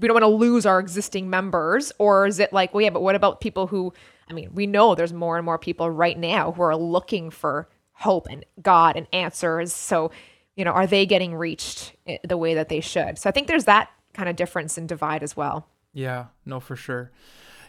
we 0.00 0.09
don't 0.09 0.14
want 0.14 0.25
to 0.25 0.26
lose 0.26 0.66
our 0.66 0.80
existing 0.80 1.30
members 1.30 1.92
or 1.99 2.26
is 2.26 2.40
it 2.40 2.52
like 2.52 2.75
well 2.75 2.83
yeah 2.83 2.90
but 2.90 3.00
what 3.00 3.14
about 3.14 3.40
people 3.40 3.68
who 3.68 3.92
I 4.28 4.33
mean, 4.33 4.50
we 4.54 4.66
know 4.66 4.95
there's 4.95 5.12
more 5.12 5.37
and 5.37 5.45
more 5.45 5.59
people 5.59 5.90
right 5.90 6.19
now 6.19 6.52
who 6.52 6.62
are 6.62 6.76
looking 6.76 7.31
for 7.31 7.69
hope 7.93 8.26
and 8.31 8.45
God 8.61 8.97
and 8.97 9.07
answers. 9.12 9.73
So, 9.73 10.11
you 10.57 10.64
know, 10.64 10.73
are 10.73 10.87
they 10.87 11.07
getting 11.07 11.35
reached 11.35 11.95
the 12.26 12.37
way 12.37 12.54
that 12.54 12.69
they 12.69 12.81
should? 12.81 13.19
So 13.19 13.28
I 13.28 13.33
think 13.33 13.47
there's 13.47 13.64
that 13.64 13.90
kind 14.12 14.28
of 14.28 14.37
difference 14.37 14.78
and 14.78 14.88
divide 14.88 15.23
as 15.23 15.37
well. 15.37 15.69
Yeah, 15.93 16.26
no, 16.45 16.61
for 16.61 16.76
sure. 16.76 17.11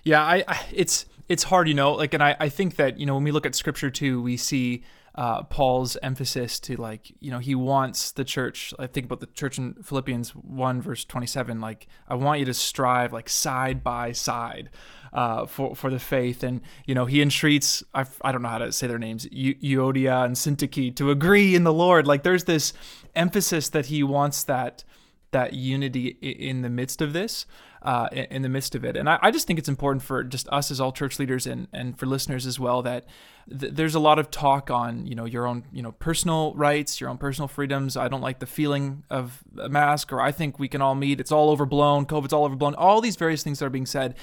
Yeah, 0.03 0.23
I, 0.23 0.43
I 0.47 0.65
it's 0.73 1.05
it's 1.27 1.43
hard, 1.43 1.67
you 1.67 1.73
know, 1.73 1.93
like, 1.93 2.13
and 2.13 2.21
I, 2.21 2.35
I 2.39 2.49
think 2.49 2.75
that 2.75 2.99
you 2.99 3.05
know 3.05 3.15
when 3.15 3.23
we 3.23 3.31
look 3.31 3.45
at 3.45 3.55
scripture 3.55 3.89
too, 3.89 4.21
we 4.21 4.37
see 4.37 4.83
uh, 5.15 5.43
Paul's 5.43 5.97
emphasis 6.03 6.59
to 6.59 6.75
like, 6.75 7.13
you 7.21 7.31
know, 7.31 7.39
he 7.39 7.55
wants 7.55 8.11
the 8.11 8.25
church. 8.25 8.73
I 8.77 8.87
think 8.87 9.05
about 9.05 9.21
the 9.21 9.27
church 9.27 9.57
in 9.57 9.75
Philippians 9.75 10.31
1, 10.31 10.81
verse 10.81 11.05
27. 11.05 11.61
Like, 11.61 11.87
I 12.07 12.15
want 12.15 12.39
you 12.39 12.45
to 12.45 12.53
strive 12.53 13.13
like 13.13 13.29
side 13.29 13.81
by 13.83 14.11
side 14.11 14.69
uh, 15.13 15.45
for, 15.45 15.73
for 15.73 15.89
the 15.89 15.99
faith. 15.99 16.43
And, 16.43 16.59
you 16.85 16.93
know, 16.93 17.05
he 17.05 17.21
entreats, 17.21 17.81
I, 17.93 18.05
I 18.21 18.33
don't 18.33 18.41
know 18.41 18.49
how 18.49 18.57
to 18.57 18.73
say 18.73 18.87
their 18.87 18.99
names, 18.99 19.25
Euodia 19.27 20.25
and 20.25 20.35
Syntyche 20.35 20.93
to 20.97 21.11
agree 21.11 21.55
in 21.55 21.63
the 21.63 21.73
Lord. 21.73 22.05
Like, 22.05 22.23
there's 22.23 22.43
this 22.43 22.73
emphasis 23.15 23.69
that 23.69 23.85
he 23.85 24.03
wants 24.03 24.43
that 24.43 24.83
that 25.35 25.51
unity 25.51 26.17
in 26.21 26.61
the 26.61 26.69
midst 26.69 27.01
of 27.01 27.11
this, 27.11 27.45
uh, 27.81 28.07
in 28.13 28.41
the 28.41 28.47
midst 28.47 28.73
of 28.73 28.85
it. 28.85 28.95
And 28.95 29.09
I, 29.09 29.19
I, 29.21 29.31
just 29.31 29.45
think 29.45 29.59
it's 29.59 29.67
important 29.67 30.01
for 30.01 30.23
just 30.23 30.47
us 30.47 30.71
as 30.71 30.79
all 30.79 30.93
church 30.93 31.19
leaders 31.19 31.45
and, 31.45 31.67
and 31.73 31.99
for 31.99 32.05
listeners 32.05 32.45
as 32.45 32.57
well 32.57 32.81
that 32.83 33.05
th- 33.49 33.73
there's 33.73 33.95
a 33.95 33.99
lot 33.99 34.17
of 34.17 34.31
talk 34.31 34.71
on, 34.71 35.05
you 35.05 35.13
know, 35.13 35.25
your 35.25 35.45
own, 35.45 35.65
you 35.73 35.81
know, 35.81 35.91
personal 35.91 36.53
rights, 36.53 37.01
your 37.01 37.09
own 37.09 37.17
personal 37.17 37.49
freedoms. 37.49 37.97
I 37.97 38.07
don't 38.07 38.21
like 38.21 38.39
the 38.39 38.45
feeling 38.45 39.03
of 39.09 39.43
a 39.59 39.67
mask, 39.67 40.13
or 40.13 40.21
I 40.21 40.31
think 40.31 40.57
we 40.57 40.69
can 40.69 40.81
all 40.81 40.95
meet. 40.95 41.19
It's 41.19 41.33
all 41.33 41.49
overblown. 41.49 42.05
COVID's 42.05 42.31
all 42.31 42.45
overblown. 42.45 42.73
All 42.75 43.01
these 43.01 43.17
various 43.17 43.43
things 43.43 43.59
that 43.59 43.65
are 43.65 43.69
being 43.69 43.85
said. 43.85 44.15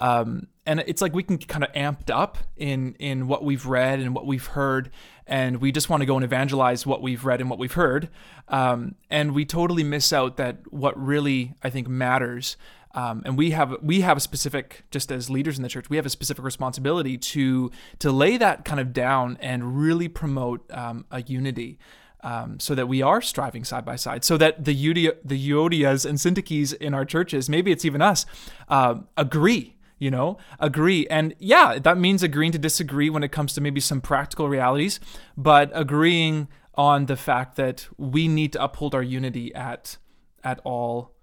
Um, 0.00 0.48
and 0.66 0.80
it's 0.86 1.00
like 1.00 1.14
we 1.14 1.22
can 1.22 1.38
kind 1.38 1.64
of 1.64 1.72
amped 1.72 2.10
up 2.10 2.38
in 2.56 2.94
in 2.98 3.26
what 3.26 3.42
we've 3.42 3.66
read 3.66 4.00
and 4.00 4.14
what 4.14 4.26
we've 4.26 4.46
heard, 4.46 4.90
and 5.26 5.60
we 5.60 5.72
just 5.72 5.88
want 5.88 6.02
to 6.02 6.06
go 6.06 6.16
and 6.16 6.24
evangelize 6.24 6.86
what 6.86 7.00
we've 7.00 7.24
read 7.24 7.40
and 7.40 7.48
what 7.48 7.58
we've 7.58 7.72
heard, 7.72 8.08
um, 8.48 8.94
and 9.10 9.34
we 9.34 9.44
totally 9.44 9.82
miss 9.82 10.12
out 10.12 10.36
that 10.36 10.72
what 10.72 10.98
really 11.02 11.54
I 11.62 11.70
think 11.70 11.88
matters. 11.88 12.56
Um, 12.94 13.22
and 13.24 13.36
we 13.36 13.50
have 13.50 13.76
we 13.82 14.00
have 14.00 14.16
a 14.16 14.20
specific 14.20 14.84
just 14.90 15.12
as 15.12 15.28
leaders 15.28 15.58
in 15.58 15.62
the 15.62 15.68
church 15.68 15.90
we 15.90 15.96
have 15.96 16.06
a 16.06 16.10
specific 16.10 16.42
responsibility 16.42 17.18
to 17.18 17.70
to 17.98 18.10
lay 18.10 18.38
that 18.38 18.64
kind 18.64 18.80
of 18.80 18.94
down 18.94 19.36
and 19.40 19.78
really 19.78 20.08
promote 20.08 20.68
um, 20.72 21.04
a 21.10 21.20
unity 21.22 21.78
um, 22.22 22.58
so 22.58 22.74
that 22.74 22.88
we 22.88 23.02
are 23.02 23.20
striving 23.20 23.64
side 23.64 23.84
by 23.84 23.96
side, 23.96 24.24
so 24.24 24.36
that 24.38 24.64
the 24.64 24.74
Euodia, 24.74 25.14
the 25.24 25.84
and 25.84 26.18
Syntyches 26.18 26.74
in 26.74 26.94
our 26.94 27.04
churches, 27.04 27.48
maybe 27.48 27.70
it's 27.70 27.84
even 27.84 28.02
us, 28.02 28.26
uh, 28.68 28.96
agree 29.16 29.76
you 29.98 30.10
know, 30.10 30.38
agree. 30.60 31.06
And 31.08 31.34
yeah, 31.38 31.78
that 31.78 31.98
means 31.98 32.22
agreeing 32.22 32.52
to 32.52 32.58
disagree 32.58 33.10
when 33.10 33.22
it 33.22 33.32
comes 33.32 33.52
to 33.54 33.60
maybe 33.60 33.80
some 33.80 34.00
practical 34.00 34.48
realities, 34.48 35.00
but 35.36 35.70
agreeing 35.74 36.48
on 36.74 37.06
the 37.06 37.16
fact 37.16 37.56
that 37.56 37.88
we 37.96 38.28
need 38.28 38.52
to 38.52 38.62
uphold 38.62 38.94
our 38.94 39.02
unity 39.02 39.54
at 39.54 39.98
at 40.44 40.60
all 40.64 41.14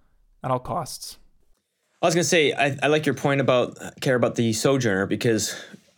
at 0.43 0.51
all 0.51 0.59
costs. 0.59 1.17
I 2.01 2.05
was 2.07 2.13
gonna 2.13 2.23
say 2.23 2.53
I, 2.53 2.77
I 2.83 2.87
like 2.87 3.05
your 3.05 3.15
point 3.15 3.41
about 3.41 3.77
care 4.01 4.15
about 4.15 4.35
the 4.35 4.53
sojourner 4.53 5.05
because 5.05 5.55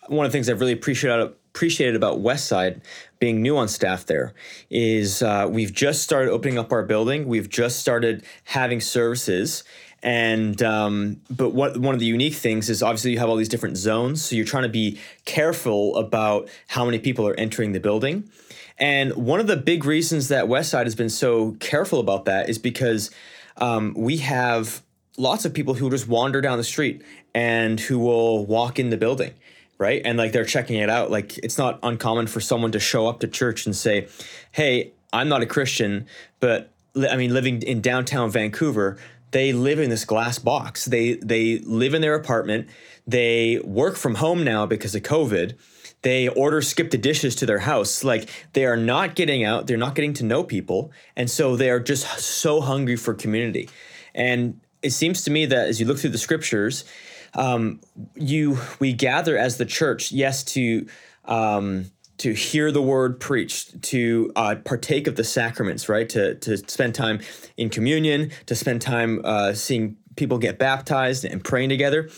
one 0.08 0.26
of 0.26 0.32
the 0.32 0.36
things 0.36 0.50
I've 0.50 0.60
really 0.60 0.74
appreciated 0.74 1.34
appreciated 1.58 1.96
about 1.96 2.20
Westside 2.20 2.82
being 3.20 3.42
new 3.42 3.58
on 3.58 3.68
staff 3.68 4.06
there 4.06 4.36
is 4.70 5.24
uh, 5.24 5.48
we've 5.50 5.74
just 5.74 6.04
started 6.04 6.30
opening 6.30 6.60
up 6.60 6.72
our 6.72 6.84
building. 6.84 7.28
We've 7.28 7.50
just 7.50 7.80
started 7.80 8.24
having 8.44 8.80
services 8.80 9.64
and 10.04 10.62
um, 10.62 11.22
but 11.30 11.50
what 11.54 11.78
one 11.78 11.94
of 11.94 12.00
the 12.00 12.06
unique 12.06 12.36
things 12.36 12.70
is 12.70 12.84
obviously 12.84 13.12
you 13.12 13.20
have 13.20 13.30
all 13.30 13.36
these 13.36 13.50
different 13.50 13.78
zones, 13.78 14.24
so 14.24 14.36
you're 14.36 14.46
trying 14.46 14.64
to 14.64 14.70
be 14.70 15.00
careful 15.26 15.96
about 15.96 16.50
how 16.68 16.86
many 16.86 17.00
people 17.00 17.28
are 17.28 17.36
entering 17.36 17.72
the 17.72 17.80
building. 17.80 18.30
And 18.78 19.14
one 19.16 19.40
of 19.40 19.48
the 19.48 19.58
big 19.58 19.86
reasons 19.86 20.28
that 20.28 20.46
Westside 20.46 20.84
has 20.84 20.96
been 20.96 21.10
so 21.10 21.54
careful 21.60 22.00
about 22.00 22.26
that 22.26 22.48
is 22.48 22.60
because 22.60 23.10
um, 23.58 23.96
we 23.98 24.18
have 24.18 24.84
lots 25.18 25.46
of 25.46 25.54
people 25.54 25.74
who 25.74 25.90
just 25.90 26.08
wander 26.08 26.42
down 26.42 26.58
the 26.58 26.64
street 26.64 27.02
and 27.34 27.80
who 27.80 27.98
will 27.98 28.46
walk 28.46 28.80
in 28.80 28.90
the 28.90 28.98
building 28.98 29.34
right 29.78 30.02
and 30.06 30.18
like 30.18 30.32
they're 30.32 30.46
checking 30.46 30.78
it 30.78 30.90
out 30.90 31.12
like 31.12 31.38
it's 31.40 31.58
not 31.58 31.80
uncommon 31.84 32.28
for 32.28 32.40
someone 32.40 32.72
to 32.72 32.80
show 32.80 33.08
up 33.08 33.20
to 33.20 33.28
church 33.28 33.66
and 33.66 33.76
say 33.76 34.08
hey 34.52 34.92
i'm 35.12 35.28
not 35.28 35.42
a 35.42 35.46
christian 35.46 36.06
but 36.40 36.72
i 37.10 37.16
mean 37.16 37.34
living 37.34 37.62
in 37.64 37.82
downtown 37.82 38.30
vancouver 38.30 38.98
they 39.32 39.54
live 39.54 39.80
in 39.80 39.90
this 39.90 40.06
glass 40.06 40.40
box. 40.40 40.86
They 40.86 41.14
they 41.16 41.60
live 41.60 41.94
in 41.94 42.02
their 42.02 42.16
apartment. 42.16 42.70
They 43.06 43.60
work 43.64 43.96
from 43.96 44.16
home 44.16 44.44
now 44.44 44.66
because 44.66 44.96
of 44.96 45.04
COVID. 45.04 45.58
They 46.02 46.28
order 46.30 46.62
skip 46.62 46.92
the 46.92 46.98
dishes 46.98 47.36
to 47.38 47.46
their 47.46 47.60
house. 47.60 48.04
Like 48.04 48.30
they 48.54 48.66
are 48.66 48.78
not 48.78 49.16
getting 49.16 49.44
out. 49.44 49.68
They're 49.68 49.78
not 49.78 49.96
getting 49.96 50.14
to 50.16 50.24
know 50.24 50.44
people, 50.44 50.92
and 51.16 51.30
so 51.30 51.56
they 51.56 51.70
are 51.70 51.80
just 51.80 52.20
so 52.20 52.62
hungry 52.62 52.96
for 52.96 53.14
community. 53.14 53.70
And 54.14 54.62
it 54.82 54.92
seems 54.92 55.24
to 55.24 55.32
me 55.32 55.46
that 55.48 55.68
as 55.68 55.80
you 55.80 55.86
look 55.86 56.00
through 56.00 56.12
the 56.12 56.18
scriptures, 56.18 56.86
um, 57.34 57.82
you 58.16 58.60
we 58.80 58.94
gather 58.94 59.38
as 59.38 59.58
the 59.58 59.66
church, 59.66 60.12
yes, 60.12 60.44
to 60.46 60.88
um, 61.26 61.92
to 62.18 62.34
hear 62.34 62.72
the 62.72 62.82
word 62.82 63.20
preached, 63.20 63.82
to 63.84 64.32
uh, 64.36 64.56
partake 64.64 65.08
of 65.08 65.16
the 65.16 65.24
sacraments, 65.24 65.88
right? 65.88 66.10
To, 66.10 66.36
to 66.36 66.58
spend 66.58 66.96
time 66.96 67.20
in 67.58 67.70
communion, 67.70 68.32
to 68.48 68.56
spend 68.56 68.82
time 68.82 69.22
uh, 69.24 69.54
seeing 69.54 69.98
people 70.16 70.38
get 70.38 70.58
baptized 70.58 71.26
and 71.26 71.44
praying 71.44 71.70
together. 71.70 72.10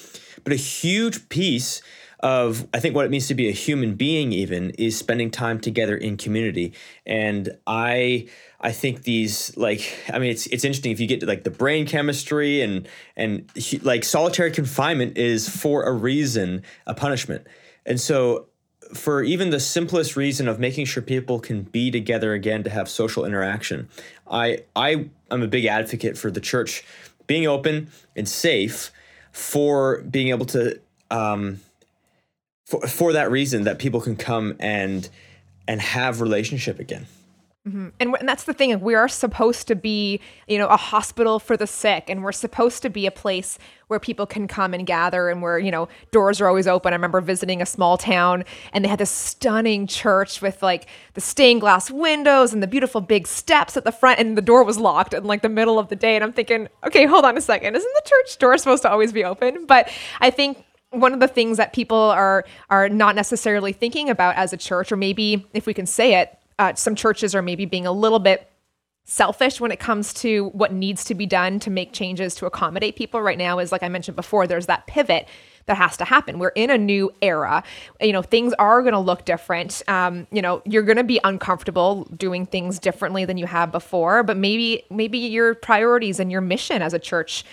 But 0.44 0.54
a 0.54 0.58
huge 0.58 1.30
piece 1.30 1.82
of 2.22 2.68
I 2.74 2.80
think 2.80 2.96
what 2.96 3.06
it 3.06 3.12
means 3.12 3.28
to 3.28 3.36
be 3.36 3.48
a 3.48 3.54
human 3.54 3.96
being 3.96 4.34
even 4.34 4.72
is 4.72 4.98
spending 4.98 5.32
time 5.32 5.60
together 5.60 5.96
in 5.96 6.18
community. 6.18 6.74
And 7.06 7.58
I 7.66 8.28
I 8.60 8.72
think 8.74 9.04
these 9.04 9.56
like 9.56 9.94
I 10.12 10.20
mean 10.20 10.30
it's 10.30 10.46
it's 10.48 10.66
interesting 10.66 10.92
if 10.92 11.00
you 11.00 11.08
get 11.08 11.22
to 11.22 11.26
like 11.26 11.46
the 11.46 11.50
brain 11.50 11.86
chemistry 11.86 12.62
and 12.62 12.88
and 13.16 13.50
like 13.84 14.04
solitary 14.04 14.52
confinement 14.52 15.18
is 15.18 15.48
for 15.48 15.84
a 15.84 15.94
reason 15.94 16.64
a 16.86 16.94
punishment. 16.94 17.48
And 17.86 18.00
so 18.00 18.49
for 18.94 19.22
even 19.22 19.50
the 19.50 19.60
simplest 19.60 20.16
reason 20.16 20.48
of 20.48 20.60
making 20.60 20.86
sure 20.86 21.04
people 21.04 21.40
can 21.40 21.64
be 21.64 21.92
together 21.92 22.34
again 22.34 22.64
to 22.64 22.70
have 22.70 22.90
social 22.90 23.26
interaction. 23.26 23.88
I 24.30 24.64
I 24.76 25.10
am 25.32 25.44
a 25.44 25.48
big 25.48 25.66
advocate 25.66 26.18
for 26.18 26.32
the 26.32 26.42
church 26.42 26.84
being 27.28 27.46
open 27.48 27.90
and 28.16 28.28
safe 28.28 28.92
for 29.32 30.02
being 30.02 30.30
able 30.30 30.46
to 30.48 30.80
um, 31.12 31.60
for, 32.66 32.88
for 32.88 33.14
that 33.14 33.32
reason 33.32 33.64
that 33.64 33.80
people 33.80 34.02
can 34.02 34.16
come 34.16 34.56
and 34.60 35.10
and 35.68 35.82
have 35.82 36.22
relationship 36.22 36.80
again. 36.80 37.06
Mm-hmm. 37.68 37.90
And, 38.00 38.16
and 38.18 38.30
that's 38.30 38.46
the 38.46 38.54
thing. 38.54 38.80
We 38.80 38.96
are 38.96 39.10
supposed 39.10 39.68
to 39.68 39.76
be, 39.76 40.22
you 40.48 40.58
know, 40.58 40.68
a 40.68 40.78
hospital 40.78 41.40
for 41.40 41.58
the 41.58 41.68
sick, 41.68 42.10
and 42.10 42.24
we're 42.24 42.32
supposed 42.32 42.82
to 42.84 42.90
be 42.90 43.06
a 43.06 43.12
place 43.12 43.60
where 43.88 44.00
people 44.00 44.26
can 44.26 44.48
come 44.48 44.74
and 44.74 44.88
gather, 44.88 45.30
and 45.30 45.42
where 45.42 45.60
you 45.60 45.70
know 45.70 45.90
doors 46.12 46.40
are 46.40 46.48
always 46.48 46.68
open. 46.68 46.94
I 46.94 46.96
remember 46.96 47.20
visiting 47.20 47.62
a 47.62 47.66
small 47.66 47.98
town, 47.98 48.46
and 48.72 48.86
they 48.86 48.90
had 48.90 49.00
this 49.00 49.12
stunning 49.12 49.88
church 49.88 50.42
with 50.42 50.64
like 50.64 50.88
the 51.16 51.22
stained 51.22 51.60
glass 51.60 51.92
windows 51.92 52.54
and 52.54 52.64
the 52.64 52.68
beautiful 52.68 53.02
big 53.02 53.28
steps 53.28 53.76
at 53.76 53.84
the 53.84 53.92
front, 53.92 54.20
and 54.20 54.38
the 54.38 54.42
door 54.42 54.64
was 54.64 54.78
locked 54.78 55.14
in 55.14 55.26
like 55.26 55.42
the 55.42 55.50
middle 55.50 55.78
of 55.80 55.90
the 55.90 55.98
day. 55.98 56.16
And 56.16 56.24
I'm 56.24 56.34
thinking, 56.34 56.70
okay, 56.88 57.06
hold 57.06 57.26
on 57.26 57.38
a 57.38 57.42
second, 57.42 57.76
isn't 57.76 57.94
the 57.94 58.10
church 58.10 58.40
door 58.40 58.58
supposed 58.58 58.84
to 58.84 58.90
always 58.90 59.12
be 59.12 59.26
open? 59.26 59.66
But 59.66 59.92
I 60.22 60.30
think 60.30 60.64
one 60.92 61.14
of 61.14 61.20
the 61.20 61.28
things 61.28 61.58
that 61.58 61.74
people 61.74 61.98
are 61.98 62.46
are 62.70 62.88
not 62.88 63.16
necessarily 63.16 63.74
thinking 63.74 64.10
about 64.10 64.38
as 64.38 64.54
a 64.54 64.58
church, 64.58 64.94
or 64.94 64.96
maybe 64.96 65.46
if 65.54 65.66
we 65.66 65.74
can 65.74 65.86
say 65.86 66.16
it, 66.16 66.39
uh, 66.60 66.76
some 66.76 66.94
churches 66.94 67.34
are 67.34 67.42
maybe 67.42 67.66
being 67.66 67.88
a 67.88 67.92
little 67.92 68.20
bit 68.20 68.48
selfish 69.06 69.60
when 69.60 69.72
it 69.72 69.80
comes 69.80 70.14
to 70.14 70.50
what 70.50 70.72
needs 70.72 71.04
to 71.06 71.16
be 71.16 71.26
done 71.26 71.60
to 71.60 71.72
make 71.72 71.94
changes 71.94 72.36
to 72.36 72.46
accommodate 72.46 72.96
people. 72.96 73.22
Right 73.22 73.40
now 73.40 73.58
is 73.58 73.72
like 73.72 73.82
i 73.82 73.90
mentioned 73.90 74.16
before 74.16 74.46
there's 74.46 74.68
that 74.68 74.86
pivot 74.86 75.28
that 75.66 75.78
has 75.78 75.98
to 75.98 76.06
happen. 76.06 76.38
We're 76.38 76.50
in 76.50 76.70
a 76.70 76.78
new 76.78 77.12
era. 77.22 77.64
You 78.00 78.14
know 78.14 78.22
things 78.22 78.54
are 78.60 78.82
going 78.82 78.94
to 78.94 79.00
look 79.00 79.26
different. 79.26 79.82
Um, 79.88 80.28
you 80.32 80.44
know 80.44 80.62
you're 80.66 80.84
going 80.84 80.98
to 80.98 81.04
be 81.04 81.20
uncomfortable 81.24 82.04
doing 82.16 82.46
things 82.46 82.78
differently 82.78 83.26
than 83.26 83.38
you 83.38 83.48
have 83.48 83.72
before 83.72 84.22
but 84.22 84.38
maybe 84.38 84.84
maybe 84.92 85.18
your 85.18 85.56
priorities 85.56 86.20
and 86.20 86.32
your 86.32 86.42
mission 86.42 86.84
as 86.84 86.94
a 86.94 87.00
church 87.00 87.44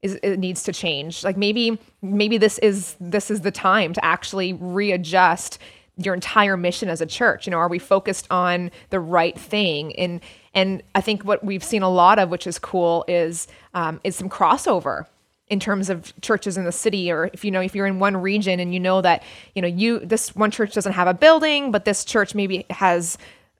is 0.00 0.18
it 0.22 0.38
needs 0.38 0.62
to 0.64 0.72
change. 0.72 1.24
Like 1.24 1.36
maybe 1.36 1.78
maybe 2.00 2.38
this 2.38 2.58
is 2.58 2.96
this 3.00 3.30
is 3.30 3.42
the 3.42 3.52
time 3.52 3.92
to 3.92 4.04
actually 4.04 4.54
readjust 4.54 5.58
your 5.96 6.14
entire 6.14 6.56
mission 6.56 6.88
as 6.88 7.00
a 7.00 7.06
church? 7.06 7.46
You 7.46 7.50
know, 7.50 7.58
are 7.58 7.68
we 7.68 7.78
focused 7.78 8.26
on 8.30 8.70
the 8.90 9.00
right 9.00 9.38
thing? 9.38 9.94
And 9.96 10.20
and 10.54 10.82
I 10.94 11.00
think 11.00 11.24
what 11.24 11.42
we've 11.44 11.64
seen 11.64 11.82
a 11.82 11.90
lot 11.90 12.18
of, 12.18 12.30
which 12.30 12.46
is 12.46 12.58
cool, 12.58 13.04
is 13.08 13.48
um, 13.74 14.00
is 14.04 14.16
some 14.16 14.28
crossover 14.28 15.06
in 15.48 15.60
terms 15.60 15.90
of 15.90 16.18
churches 16.22 16.56
in 16.56 16.64
the 16.64 16.72
city 16.72 17.12
or 17.12 17.28
if 17.34 17.44
you 17.44 17.50
know 17.50 17.60
if 17.60 17.74
you're 17.74 17.86
in 17.86 17.98
one 17.98 18.16
region 18.16 18.58
and 18.58 18.72
you 18.72 18.80
know 18.80 19.02
that 19.02 19.22
you 19.54 19.60
know 19.60 19.68
you 19.68 19.98
this 19.98 20.34
one 20.34 20.50
church 20.50 20.72
doesn't 20.72 20.94
have 20.94 21.06
a 21.06 21.12
building 21.12 21.70
but 21.70 21.84
this 21.84 22.06
church 22.06 22.34
maybe 22.34 22.64
has 22.70 23.18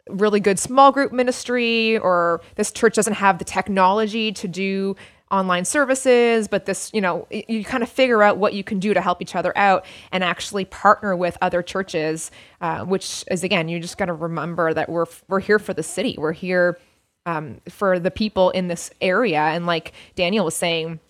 really 0.09 0.41
good 0.41 0.59
small 0.59 0.91
group 0.91 1.12
ministry 1.12 1.99
or 1.99 2.41
this 2.55 2.73
church 2.73 2.95
doesn't 2.95 3.15
have 3.15 3.39
the 3.39 3.45
technology 3.45 4.33
to 4.33 4.49
do 4.49 4.97
online 5.33 5.65
services, 5.65 6.47
but 6.47 6.67
this, 6.67 6.91
you 6.93 7.01
know, 7.01 7.27
you 7.31 7.65
kind 7.65 7.83
of 7.83 7.89
figure 7.89 8.23
out 8.23 8.37
what 8.37 8.53
you 8.53 8.62
can 8.62 8.79
do 8.79 8.93
to 8.93 9.01
help 9.01 9.23
each 9.23 9.35
other 9.35 9.57
out 9.57 9.85
and 10.12 10.23
actually 10.23 10.67
partner 10.67 11.17
with 11.17 11.39
other 11.41 11.62
churches, 11.62 12.31
uh, 12.61 12.85
which 12.85 13.25
is 13.31 13.43
again, 13.43 13.69
you 13.69 13.81
just 13.81 13.97
got 13.97 14.07
to 14.07 14.12
remember 14.12 14.75
that 14.75 14.89
we're 14.89 15.07
we're 15.29 15.41
here 15.41 15.59
for 15.59 15.73
the 15.73 15.83
city, 15.83 16.15
we're 16.19 16.33
here 16.33 16.79
um, 17.25 17.61
for 17.69 17.99
the 17.99 18.11
people 18.11 18.51
in 18.51 18.69
this 18.69 18.91
area, 19.01 19.41
and 19.41 19.67
like 19.67 19.93
Daniel 20.15 20.45
was 20.45 20.55
saying, 20.55 21.01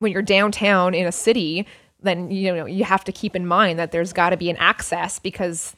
when 0.00 0.12
you're 0.12 0.22
downtown 0.22 0.94
in 0.94 1.06
a 1.06 1.12
city, 1.12 1.66
then 2.02 2.30
you 2.30 2.54
know 2.54 2.66
you 2.66 2.84
have 2.84 3.04
to 3.04 3.12
keep 3.12 3.34
in 3.34 3.46
mind 3.46 3.78
that 3.78 3.90
there's 3.90 4.12
got 4.12 4.30
to 4.30 4.36
be 4.36 4.50
an 4.50 4.56
access 4.58 5.18
because 5.18 5.74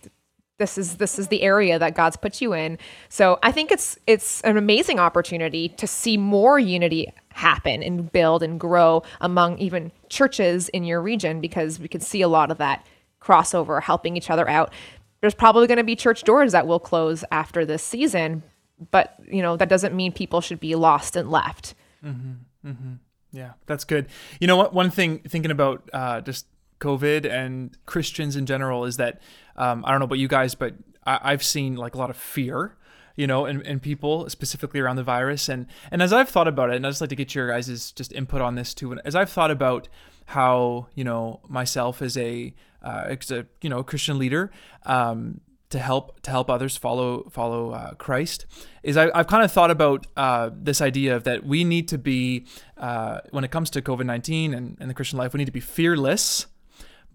this 0.59 0.77
is 0.77 0.97
this 0.97 1.19
is 1.19 1.29
the 1.29 1.43
area 1.43 1.79
that 1.79 1.95
God's 1.95 2.17
put 2.17 2.41
you 2.41 2.53
in. 2.53 2.79
So 3.09 3.39
I 3.43 3.53
think 3.53 3.71
it's 3.71 3.99
it's 4.07 4.41
an 4.43 4.57
amazing 4.57 4.99
opportunity 4.99 5.69
to 5.71 5.87
see 5.87 6.17
more 6.17 6.59
unity 6.59 7.13
happen 7.39 7.83
and 7.83 8.11
build 8.13 8.43
and 8.43 8.59
grow 8.59 9.03
among 9.21 9.59
even 9.59 9.93
churches 10.09 10.69
in 10.71 10.85
your 10.85 11.01
region 11.01 11.41
because 11.41 11.79
we 11.79 11.89
can 11.89 12.01
see 12.01 12.21
a 12.21 12.29
lot 12.29 12.51
of 12.51 12.59
that 12.59 12.85
crossover 13.23 13.83
helping 13.83 14.17
each 14.17 14.31
other 14.31 14.49
out. 14.49 14.73
There's 15.21 15.35
probably 15.35 15.67
going 15.67 15.79
to 15.79 15.85
be 15.85 15.97
church 15.97 16.25
doors 16.25 16.53
that 16.53 16.67
will 16.67 16.81
close 16.81 17.25
after 17.31 17.65
this 17.65 17.83
season, 17.83 18.43
but 18.91 19.15
you 19.27 19.43
know 19.43 19.57
that 19.57 19.69
doesn't 19.69 19.95
mean 19.95 20.13
people 20.13 20.41
should 20.41 20.61
be 20.61 20.75
lost 20.75 21.17
and 21.17 21.31
left. 21.31 21.75
Mm-hmm, 22.05 22.69
mm-hmm. 22.69 22.93
Yeah, 23.33 23.53
that's 23.67 23.85
good. 23.85 24.07
You 24.41 24.47
know 24.47 24.57
what? 24.57 24.73
One 24.73 24.91
thing 24.91 25.21
thinking 25.21 25.51
about 25.51 25.89
uh, 25.93 26.21
just 26.21 26.47
COVID 26.81 27.31
and 27.31 27.77
Christians 27.87 28.37
in 28.37 28.47
general 28.47 28.85
is 28.85 28.97
that 28.97 29.21
um, 29.57 29.85
I 29.85 29.91
don't 29.91 30.01
know 30.01 30.05
about 30.07 30.19
you 30.19 30.29
guys, 30.29 30.55
but 30.55 30.75
I- 31.05 31.31
have 31.31 31.45
seen 31.45 31.77
like 31.77 31.95
a 31.95 31.99
lot 31.99 32.11
of 32.11 32.17
fear 32.17 32.77
you 33.19 33.27
know, 33.27 33.47
and, 33.47 33.67
and 33.67 33.83
people 33.83 34.31
specifically 34.31 34.79
around 34.79 34.95
the 34.95 35.03
virus. 35.03 35.49
And 35.49 35.67
and 35.91 36.01
as 36.01 36.13
I've 36.13 36.29
thought 36.29 36.47
about 36.47 36.71
it, 36.71 36.77
and 36.77 36.87
I'd 36.87 36.91
just 36.91 37.01
like 37.01 37.11
to 37.11 37.17
get 37.17 37.35
your 37.35 37.49
guys' 37.49 37.91
just 37.91 38.13
input 38.13 38.41
on 38.41 38.55
this 38.55 38.73
too. 38.73 38.93
And 38.93 39.01
as 39.05 39.17
I've 39.17 39.29
thought 39.29 39.51
about 39.51 39.89
how, 40.27 40.87
you 40.95 41.03
know, 41.03 41.41
myself 41.49 42.01
as 42.01 42.17
a 42.17 42.55
uh, 42.81 43.17
as 43.21 43.31
a 43.33 43.47
you 43.61 43.69
know 43.69 43.83
Christian 43.83 44.19
leader, 44.19 44.53
um, 44.87 45.41
to 45.71 45.81
help 45.81 46.21
to 46.23 46.31
help 46.31 46.49
others 46.49 46.77
follow 46.77 47.29
follow 47.29 47.73
uh, 47.73 47.95
Christ 47.95 48.47
is 48.85 48.97
I, 48.97 49.11
have 49.15 49.27
kind 49.27 49.45
of 49.45 49.51
thought 49.51 49.73
about 49.73 50.07
uh, 50.17 50.51
this 50.55 50.81
idea 50.81 51.17
of 51.17 51.25
that 51.25 51.45
we 51.45 51.65
need 51.65 51.89
to 51.89 51.99
be 51.99 52.47
uh, 52.77 53.21
when 53.31 53.43
it 53.43 53.51
comes 53.51 53.69
to 53.71 53.83
COVID 53.83 54.07
nineteen 54.07 54.55
and, 54.55 54.77
and 54.81 54.89
the 54.89 54.95
Christian 54.95 55.19
life 55.19 55.35
we 55.35 55.39
need 55.39 55.47
to 55.47 55.53
be 55.53 55.61
fearless 55.61 56.47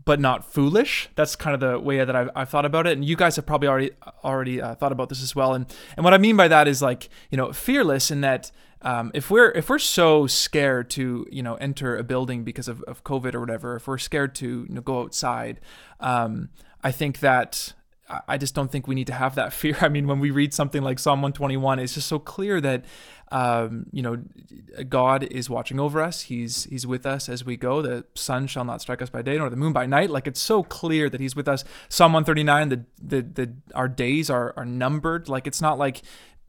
but 0.06 0.20
not 0.20 0.46
foolish. 0.46 1.10
That's 1.16 1.36
kind 1.36 1.54
of 1.54 1.60
the 1.60 1.80
way 1.80 2.04
that 2.04 2.16
I've, 2.16 2.30
I've 2.36 2.50
thought 2.50 2.66
about 2.66 2.88
it. 2.88 2.94
And 2.94 3.06
you 3.06 3.16
guys 3.16 3.36
have 3.36 3.46
probably 3.46 3.68
already 3.68 3.92
already 4.24 4.62
uh, 4.62 4.76
thought 4.76 4.92
about 4.92 5.10
this 5.10 5.22
as 5.22 5.36
well. 5.36 5.54
And 5.54 5.66
and 5.96 6.04
what 6.04 6.14
I 6.14 6.18
mean 6.18 6.36
by 6.36 6.48
that 6.48 6.68
is 6.68 6.82
like 6.82 7.10
you 7.30 7.38
know 7.38 7.54
fearless 7.54 8.12
in 8.12 8.22
that 8.22 8.52
um, 8.82 9.12
if 9.14 9.32
we're 9.32 9.52
if 9.52 9.70
we're 9.70 9.80
so 9.80 10.28
scared 10.28 10.90
to 10.92 11.26
you 11.32 11.42
know 11.42 11.56
enter 11.56 11.98
a 11.98 12.04
building 12.04 12.44
because 12.44 12.68
of, 12.68 12.82
of 12.84 13.04
COVID 13.04 13.34
or 13.34 13.40
whatever, 13.40 13.76
if 13.76 13.88
we're 13.88 13.98
scared 13.98 14.36
to 14.36 14.66
you 14.68 14.76
know, 14.76 14.82
go 14.82 15.02
outside, 15.02 15.62
um, 16.00 16.50
I 16.84 16.92
think 16.92 17.20
that 17.20 17.74
I 18.28 18.38
just 18.38 18.54
don't 18.54 18.72
think 18.72 18.88
we 18.88 18.96
need 18.96 19.08
to 19.08 19.14
have 19.14 19.36
that 19.36 19.54
fear. 19.62 19.78
I 19.82 19.90
mean, 19.90 20.08
when 20.08 20.20
we 20.20 20.32
read 20.32 20.54
something 20.54 20.82
like 20.82 21.00
Psalm 21.00 21.22
121, 21.22 21.80
it's 21.80 21.94
just 21.94 22.08
so 22.08 22.20
clear 22.20 22.60
that 22.62 22.86
um, 23.32 23.88
you 23.92 24.04
know, 24.04 24.18
God 24.88 25.24
is 25.24 25.50
watching 25.50 25.80
over 25.80 26.02
us. 26.02 26.22
He's 26.22 26.66
He's 26.66 26.86
with 26.86 27.06
us 27.06 27.28
as 27.28 27.44
we 27.44 27.58
go. 27.58 27.82
The 27.82 28.06
sun 28.14 28.46
shall 28.46 28.64
not 28.64 28.80
strike 28.80 29.02
us 29.02 29.10
by 29.10 29.24
day, 29.24 29.38
nor 29.38 29.50
the 29.50 29.56
moon 29.56 29.74
by 29.74 29.88
night. 29.88 30.12
Like 30.12 30.28
it's 30.28 30.40
so 30.40 30.62
clear 30.62 31.10
that 31.10 31.20
He's 31.20 31.36
with 31.36 31.48
us. 31.48 31.64
Psalm 31.90 32.14
139, 32.14 32.70
the 32.70 32.86
the, 33.02 33.22
the 33.24 33.54
our 33.74 33.88
days 33.88 34.30
are 34.30 34.54
are 34.56 34.66
numbered. 34.66 35.30
Like 35.30 35.48
it's 35.48 35.62
not 35.62 35.80
like 35.80 36.04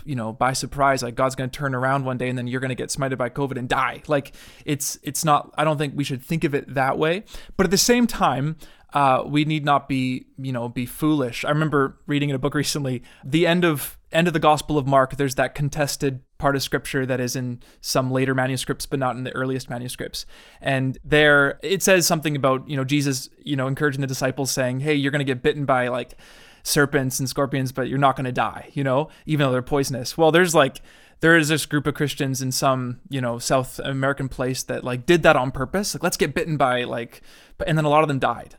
you 0.04 0.14
know 0.14 0.34
by 0.34 0.52
surprise 0.52 1.02
like 1.02 1.14
god's 1.14 1.34
going 1.34 1.48
to 1.48 1.58
turn 1.58 1.74
around 1.74 2.04
one 2.04 2.18
day 2.18 2.28
and 2.28 2.36
then 2.36 2.46
you're 2.46 2.60
going 2.60 2.68
to 2.68 2.74
get 2.74 2.90
smited 2.90 3.16
by 3.16 3.30
covid 3.30 3.56
and 3.56 3.70
die 3.70 4.02
like 4.06 4.34
it's 4.66 4.98
it's 5.02 5.24
not 5.24 5.50
i 5.56 5.64
don't 5.64 5.78
think 5.78 5.94
we 5.96 6.04
should 6.04 6.22
think 6.22 6.44
of 6.44 6.54
it 6.54 6.74
that 6.74 6.98
way 6.98 7.24
but 7.56 7.64
at 7.64 7.70
the 7.70 7.78
same 7.78 8.06
time 8.06 8.56
uh, 8.94 9.24
we 9.26 9.44
need 9.44 9.64
not 9.64 9.88
be 9.88 10.26
you 10.38 10.52
know 10.52 10.68
be 10.68 10.86
foolish. 10.86 11.44
I 11.44 11.50
remember 11.50 11.98
reading 12.06 12.30
in 12.30 12.36
a 12.36 12.38
book 12.38 12.54
recently 12.54 13.02
the 13.24 13.46
end 13.46 13.64
of 13.64 13.98
end 14.12 14.28
of 14.28 14.32
the 14.32 14.38
gospel 14.38 14.78
of 14.78 14.86
mark 14.86 15.16
there's 15.16 15.34
that 15.34 15.56
contested 15.56 16.20
part 16.38 16.54
of 16.54 16.62
scripture 16.62 17.04
that 17.04 17.18
is 17.18 17.34
in 17.34 17.60
some 17.80 18.12
later 18.12 18.32
manuscripts 18.32 18.86
but 18.86 19.00
not 19.00 19.16
in 19.16 19.24
the 19.24 19.32
earliest 19.32 19.68
manuscripts. 19.68 20.24
And 20.60 20.96
there 21.04 21.58
it 21.62 21.82
says 21.82 22.06
something 22.06 22.36
about 22.36 22.68
you 22.68 22.76
know 22.76 22.84
jesus 22.84 23.28
you 23.42 23.56
know 23.56 23.66
encouraging 23.66 24.00
the 24.00 24.06
disciples 24.06 24.52
saying 24.52 24.80
hey 24.80 24.94
you're 24.94 25.10
going 25.10 25.18
to 25.18 25.24
get 25.24 25.42
bitten 25.42 25.64
by 25.64 25.88
like 25.88 26.16
serpents 26.62 27.18
and 27.18 27.28
scorpions 27.28 27.72
but 27.72 27.88
you're 27.88 27.98
not 27.98 28.16
going 28.16 28.24
to 28.24 28.32
die 28.32 28.70
you 28.72 28.84
know 28.84 29.08
even 29.26 29.44
though 29.44 29.52
they're 29.52 29.60
poisonous. 29.62 30.16
Well 30.16 30.30
there's 30.30 30.54
like 30.54 30.80
there 31.18 31.36
is 31.36 31.48
this 31.48 31.66
group 31.66 31.86
of 31.88 31.94
christians 31.94 32.40
in 32.40 32.52
some 32.52 33.00
you 33.08 33.20
know 33.20 33.38
south 33.38 33.80
american 33.80 34.28
place 34.28 34.62
that 34.64 34.84
like 34.84 35.04
did 35.04 35.24
that 35.24 35.34
on 35.34 35.50
purpose. 35.50 35.94
Like 35.94 36.04
let's 36.04 36.16
get 36.16 36.32
bitten 36.32 36.56
by 36.56 36.84
like 36.84 37.22
and 37.66 37.76
then 37.76 37.84
a 37.84 37.88
lot 37.88 38.02
of 38.02 38.08
them 38.08 38.20
died 38.20 38.56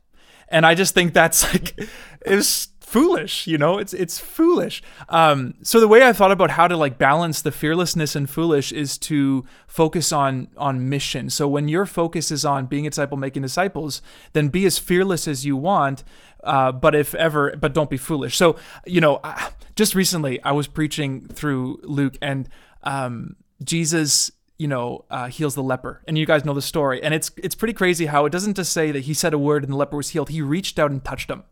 and 0.49 0.65
i 0.65 0.75
just 0.75 0.93
think 0.93 1.13
that's 1.13 1.43
like 1.53 1.79
it's 2.21 2.69
foolish 2.85 3.47
you 3.47 3.57
know? 3.57 3.77
It's 3.77 3.93
it's 3.93 4.19
foolish. 4.19 4.81
Um, 5.09 5.55
so 5.63 5.79
the 5.79 5.87
way 5.87 6.03
i 6.03 6.13
thought 6.13 6.31
about 6.31 6.51
how 6.51 6.67
to 6.67 6.77
like 6.77 6.97
balance 6.97 7.41
the 7.41 7.51
fearlessness 7.51 8.15
and 8.15 8.29
foolish 8.29 8.71
is 8.71 8.97
to 8.99 9.45
focus 9.67 10.11
on 10.11 10.47
on 10.55 10.87
mission. 10.87 11.29
So 11.29 11.47
when 11.47 11.67
your 11.67 11.85
focus 11.85 12.31
is 12.31 12.45
on 12.45 12.67
being 12.67 12.87
a 12.87 12.89
disciple 12.89 13.17
making 13.17 13.41
disciples 13.41 14.01
then 14.33 14.47
be 14.49 14.65
as 14.65 14.77
fearless 14.77 15.27
as 15.27 15.45
you 15.45 15.57
want 15.57 16.03
uh, 16.43 16.71
but 16.71 16.93
if 16.95 17.15
ever 17.15 17.55
but 17.59 17.73
don't 17.73 17.89
be 17.89 17.97
foolish. 17.97 18.37
So 18.37 18.55
you 18.85 19.01
know 19.01 19.19
just 19.75 19.93
recently 19.93 20.41
i 20.43 20.51
was 20.51 20.67
preaching 20.67 21.27
through 21.27 21.79
luke 21.83 22.17
and 22.21 22.47
um, 22.83 23.35
jesus 23.63 24.31
you 24.57 24.67
know, 24.67 25.05
uh, 25.09 25.27
heals 25.27 25.55
the 25.55 25.63
leper, 25.63 26.01
and 26.07 26.17
you 26.17 26.25
guys 26.25 26.45
know 26.45 26.53
the 26.53 26.61
story. 26.61 27.01
And 27.03 27.13
it's 27.13 27.31
it's 27.37 27.55
pretty 27.55 27.73
crazy 27.73 28.05
how 28.05 28.25
it 28.25 28.31
doesn't 28.31 28.55
just 28.55 28.71
say 28.71 28.91
that 28.91 29.01
he 29.01 29.13
said 29.13 29.33
a 29.33 29.37
word 29.37 29.63
and 29.63 29.73
the 29.73 29.77
leper 29.77 29.97
was 29.97 30.09
healed. 30.09 30.29
He 30.29 30.41
reached 30.41 30.79
out 30.79 30.91
and 30.91 31.03
touched 31.03 31.29
him. 31.29 31.43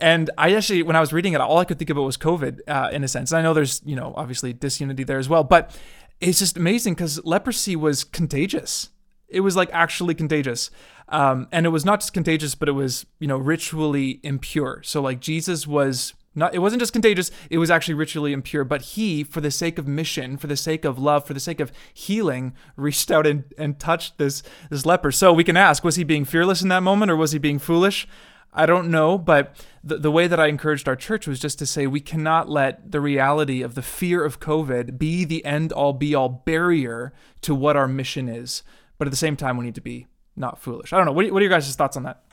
And 0.00 0.30
I 0.38 0.54
actually, 0.54 0.82
when 0.82 0.96
I 0.96 1.00
was 1.00 1.12
reading 1.12 1.34
it, 1.34 1.40
all 1.40 1.58
I 1.58 1.64
could 1.64 1.78
think 1.78 1.90
about 1.90 2.02
was 2.02 2.16
COVID 2.16 2.60
uh, 2.66 2.88
in 2.90 3.04
a 3.04 3.08
sense. 3.08 3.32
And 3.32 3.38
I 3.38 3.42
know 3.42 3.52
there's, 3.52 3.82
you 3.84 3.94
know, 3.94 4.14
obviously 4.16 4.52
disunity 4.52 5.04
there 5.04 5.18
as 5.18 5.28
well, 5.28 5.44
but 5.44 5.78
it's 6.20 6.38
just 6.38 6.56
amazing 6.56 6.94
because 6.94 7.22
leprosy 7.24 7.76
was 7.76 8.02
contagious. 8.02 8.88
It 9.28 9.40
was 9.40 9.56
like 9.56 9.68
actually 9.72 10.14
contagious. 10.14 10.70
Um, 11.10 11.48
and 11.52 11.66
it 11.66 11.68
was 11.68 11.84
not 11.84 12.00
just 12.00 12.14
contagious, 12.14 12.54
but 12.54 12.68
it 12.68 12.72
was, 12.72 13.04
you 13.18 13.26
know, 13.26 13.36
ritually 13.36 14.20
impure. 14.22 14.80
So 14.82 15.02
like 15.02 15.20
Jesus 15.20 15.66
was 15.66 16.14
not, 16.34 16.54
it 16.54 16.60
wasn't 16.60 16.80
just 16.80 16.92
contagious, 16.92 17.30
it 17.50 17.58
was 17.58 17.70
actually 17.70 17.94
ritually 17.94 18.32
impure. 18.32 18.64
But 18.64 18.82
he, 18.82 19.24
for 19.24 19.40
the 19.40 19.50
sake 19.50 19.78
of 19.78 19.88
mission, 19.88 20.36
for 20.36 20.46
the 20.46 20.56
sake 20.56 20.84
of 20.84 20.98
love, 20.98 21.26
for 21.26 21.34
the 21.34 21.40
sake 21.40 21.60
of 21.60 21.72
healing, 21.92 22.54
reached 22.76 23.10
out 23.10 23.26
and, 23.26 23.44
and 23.58 23.78
touched 23.78 24.18
this, 24.18 24.42
this 24.70 24.86
leper. 24.86 25.10
So 25.10 25.32
we 25.32 25.44
can 25.44 25.56
ask, 25.56 25.82
was 25.82 25.96
he 25.96 26.04
being 26.04 26.24
fearless 26.24 26.62
in 26.62 26.68
that 26.68 26.82
moment 26.82 27.10
or 27.10 27.16
was 27.16 27.32
he 27.32 27.38
being 27.38 27.58
foolish? 27.58 28.06
I 28.52 28.66
don't 28.66 28.90
know, 28.90 29.16
but 29.16 29.54
the, 29.82 29.98
the 29.98 30.10
way 30.10 30.26
that 30.26 30.40
I 30.40 30.48
encouraged 30.48 30.88
our 30.88 30.96
church 30.96 31.28
was 31.28 31.38
just 31.38 31.58
to 31.60 31.66
say 31.66 31.86
we 31.86 32.00
cannot 32.00 32.48
let 32.48 32.90
the 32.90 33.00
reality 33.00 33.62
of 33.62 33.76
the 33.76 33.82
fear 33.82 34.24
of 34.24 34.40
COVID 34.40 34.98
be 34.98 35.24
the 35.24 35.44
end 35.44 35.72
all 35.72 35.92
be 35.92 36.14
all 36.14 36.28
barrier 36.28 37.12
to 37.42 37.54
what 37.54 37.76
our 37.76 37.86
mission 37.86 38.28
is. 38.28 38.64
But 38.98 39.06
at 39.06 39.12
the 39.12 39.16
same 39.16 39.36
time, 39.36 39.56
we 39.56 39.64
need 39.64 39.76
to 39.76 39.80
be 39.80 40.08
not 40.36 40.60
foolish. 40.60 40.92
I 40.92 40.96
don't 40.96 41.06
know. 41.06 41.12
What, 41.12 41.30
what 41.30 41.40
are 41.40 41.44
your 41.44 41.50
guys' 41.50 41.74
thoughts 41.76 41.96
on 41.96 42.02
that? 42.02 42.24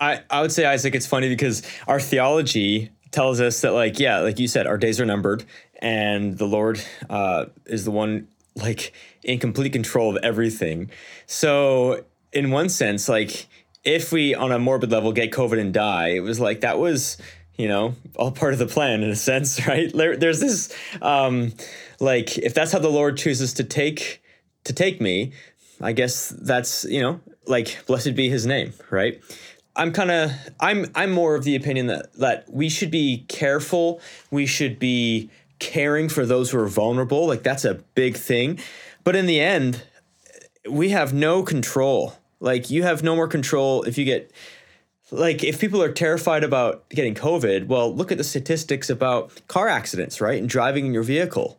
I, 0.00 0.22
I 0.30 0.40
would 0.42 0.52
say, 0.52 0.64
Isaac, 0.64 0.94
it's 0.94 1.06
funny 1.06 1.28
because 1.28 1.62
our 1.86 2.00
theology 2.00 2.90
tells 3.10 3.40
us 3.40 3.60
that, 3.60 3.72
like, 3.72 3.98
yeah, 3.98 4.20
like 4.20 4.38
you 4.38 4.48
said, 4.48 4.66
our 4.66 4.78
days 4.78 5.00
are 5.00 5.06
numbered 5.06 5.44
and 5.80 6.36
the 6.36 6.46
Lord 6.46 6.82
uh, 7.08 7.46
is 7.66 7.84
the 7.84 7.90
one, 7.90 8.28
like, 8.56 8.92
in 9.22 9.38
complete 9.38 9.72
control 9.72 10.16
of 10.16 10.22
everything. 10.22 10.90
So, 11.26 12.04
in 12.32 12.50
one 12.50 12.68
sense, 12.68 13.08
like, 13.08 13.46
if 13.84 14.12
we 14.12 14.34
on 14.34 14.50
a 14.50 14.58
morbid 14.58 14.90
level 14.90 15.12
get 15.12 15.30
COVID 15.30 15.60
and 15.60 15.72
die, 15.72 16.08
it 16.08 16.20
was 16.20 16.40
like 16.40 16.62
that 16.62 16.78
was 16.78 17.18
you 17.56 17.68
know 17.68 17.94
all 18.16 18.32
part 18.32 18.52
of 18.52 18.58
the 18.58 18.66
plan 18.66 19.02
in 19.02 19.10
a 19.10 19.16
sense, 19.16 19.64
right? 19.68 19.92
There, 19.92 20.16
there's 20.16 20.40
this 20.40 20.74
um, 21.02 21.52
like 22.00 22.36
if 22.38 22.54
that's 22.54 22.72
how 22.72 22.78
the 22.78 22.88
Lord 22.88 23.16
chooses 23.16 23.52
to 23.54 23.64
take 23.64 24.22
to 24.64 24.72
take 24.72 25.00
me, 25.00 25.32
I 25.80 25.92
guess 25.92 26.30
that's 26.30 26.84
you 26.84 27.00
know 27.00 27.20
like 27.46 27.84
blessed 27.86 28.14
be 28.14 28.28
His 28.28 28.46
name, 28.46 28.72
right? 28.90 29.20
I'm 29.76 29.92
kind 29.92 30.10
of 30.10 30.32
I'm 30.60 30.86
I'm 30.94 31.10
more 31.10 31.34
of 31.34 31.44
the 31.44 31.56
opinion 31.56 31.88
that 31.88 32.12
that 32.14 32.52
we 32.52 32.68
should 32.68 32.90
be 32.90 33.24
careful. 33.28 34.00
We 34.30 34.46
should 34.46 34.78
be 34.78 35.30
caring 35.58 36.08
for 36.08 36.26
those 36.26 36.50
who 36.50 36.58
are 36.58 36.68
vulnerable. 36.68 37.26
Like 37.26 37.42
that's 37.42 37.64
a 37.64 37.74
big 37.94 38.16
thing. 38.16 38.58
But 39.02 39.16
in 39.16 39.26
the 39.26 39.40
end, 39.40 39.82
we 40.68 40.90
have 40.90 41.12
no 41.12 41.42
control 41.42 42.14
like 42.44 42.70
you 42.70 42.82
have 42.82 43.02
no 43.02 43.16
more 43.16 43.26
control 43.26 43.82
if 43.84 43.98
you 43.98 44.04
get 44.04 44.30
like 45.10 45.42
if 45.42 45.58
people 45.58 45.82
are 45.82 45.90
terrified 45.90 46.44
about 46.44 46.88
getting 46.90 47.14
covid 47.14 47.66
well 47.66 47.92
look 47.94 48.12
at 48.12 48.18
the 48.18 48.24
statistics 48.24 48.90
about 48.90 49.46
car 49.48 49.68
accidents 49.68 50.20
right 50.20 50.38
and 50.38 50.48
driving 50.48 50.86
in 50.86 50.94
your 50.94 51.02
vehicle 51.02 51.58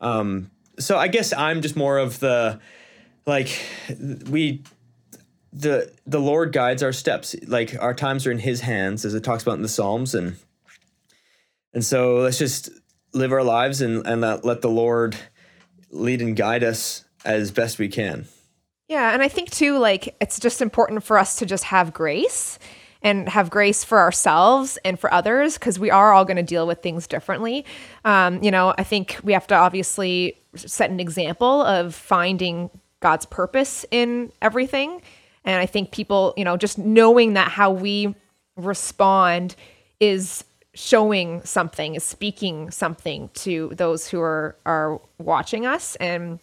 um, 0.00 0.50
so 0.78 0.98
i 0.98 1.08
guess 1.08 1.32
i'm 1.32 1.62
just 1.62 1.76
more 1.76 1.98
of 1.98 2.20
the 2.20 2.58
like 3.26 3.62
we 4.28 4.62
the 5.52 5.92
the 6.06 6.20
lord 6.20 6.52
guides 6.52 6.82
our 6.82 6.92
steps 6.92 7.34
like 7.46 7.74
our 7.80 7.94
times 7.94 8.26
are 8.26 8.30
in 8.30 8.38
his 8.38 8.60
hands 8.60 9.04
as 9.04 9.14
it 9.14 9.24
talks 9.24 9.42
about 9.42 9.56
in 9.56 9.62
the 9.62 9.68
psalms 9.68 10.14
and 10.14 10.36
and 11.72 11.84
so 11.84 12.16
let's 12.18 12.38
just 12.38 12.70
live 13.12 13.32
our 13.32 13.42
lives 13.42 13.80
and 13.80 14.06
and 14.06 14.20
let, 14.20 14.44
let 14.44 14.60
the 14.60 14.70
lord 14.70 15.16
lead 15.90 16.22
and 16.22 16.36
guide 16.36 16.62
us 16.62 17.04
as 17.24 17.50
best 17.50 17.78
we 17.78 17.88
can 17.88 18.26
yeah, 18.90 19.12
and 19.12 19.22
I 19.22 19.28
think 19.28 19.52
too, 19.52 19.78
like 19.78 20.16
it's 20.20 20.40
just 20.40 20.60
important 20.60 21.04
for 21.04 21.16
us 21.16 21.36
to 21.36 21.46
just 21.46 21.62
have 21.62 21.92
grace 21.92 22.58
and 23.02 23.28
have 23.28 23.48
grace 23.48 23.84
for 23.84 24.00
ourselves 24.00 24.78
and 24.84 24.98
for 24.98 25.14
others 25.14 25.54
because 25.54 25.78
we 25.78 25.92
are 25.92 26.12
all 26.12 26.24
going 26.24 26.38
to 26.38 26.42
deal 26.42 26.66
with 26.66 26.82
things 26.82 27.06
differently. 27.06 27.64
Um, 28.04 28.42
you 28.42 28.50
know, 28.50 28.74
I 28.76 28.82
think 28.82 29.20
we 29.22 29.32
have 29.32 29.46
to 29.46 29.54
obviously 29.54 30.36
set 30.56 30.90
an 30.90 30.98
example 30.98 31.62
of 31.62 31.94
finding 31.94 32.68
God's 32.98 33.26
purpose 33.26 33.86
in 33.92 34.32
everything. 34.42 35.02
And 35.50 35.60
I 35.60 35.66
think 35.66 35.90
people, 35.90 36.32
you 36.36 36.44
know, 36.44 36.56
just 36.56 36.78
knowing 36.78 37.34
that 37.34 37.50
how 37.50 37.72
we 37.72 38.14
respond 38.56 39.56
is 39.98 40.44
showing 40.74 41.42
something, 41.44 41.96
is 41.96 42.04
speaking 42.04 42.70
something 42.70 43.30
to 43.34 43.72
those 43.74 44.06
who 44.08 44.20
are 44.20 44.56
are 44.64 45.00
watching 45.18 45.66
us. 45.66 45.96
And 45.96 46.38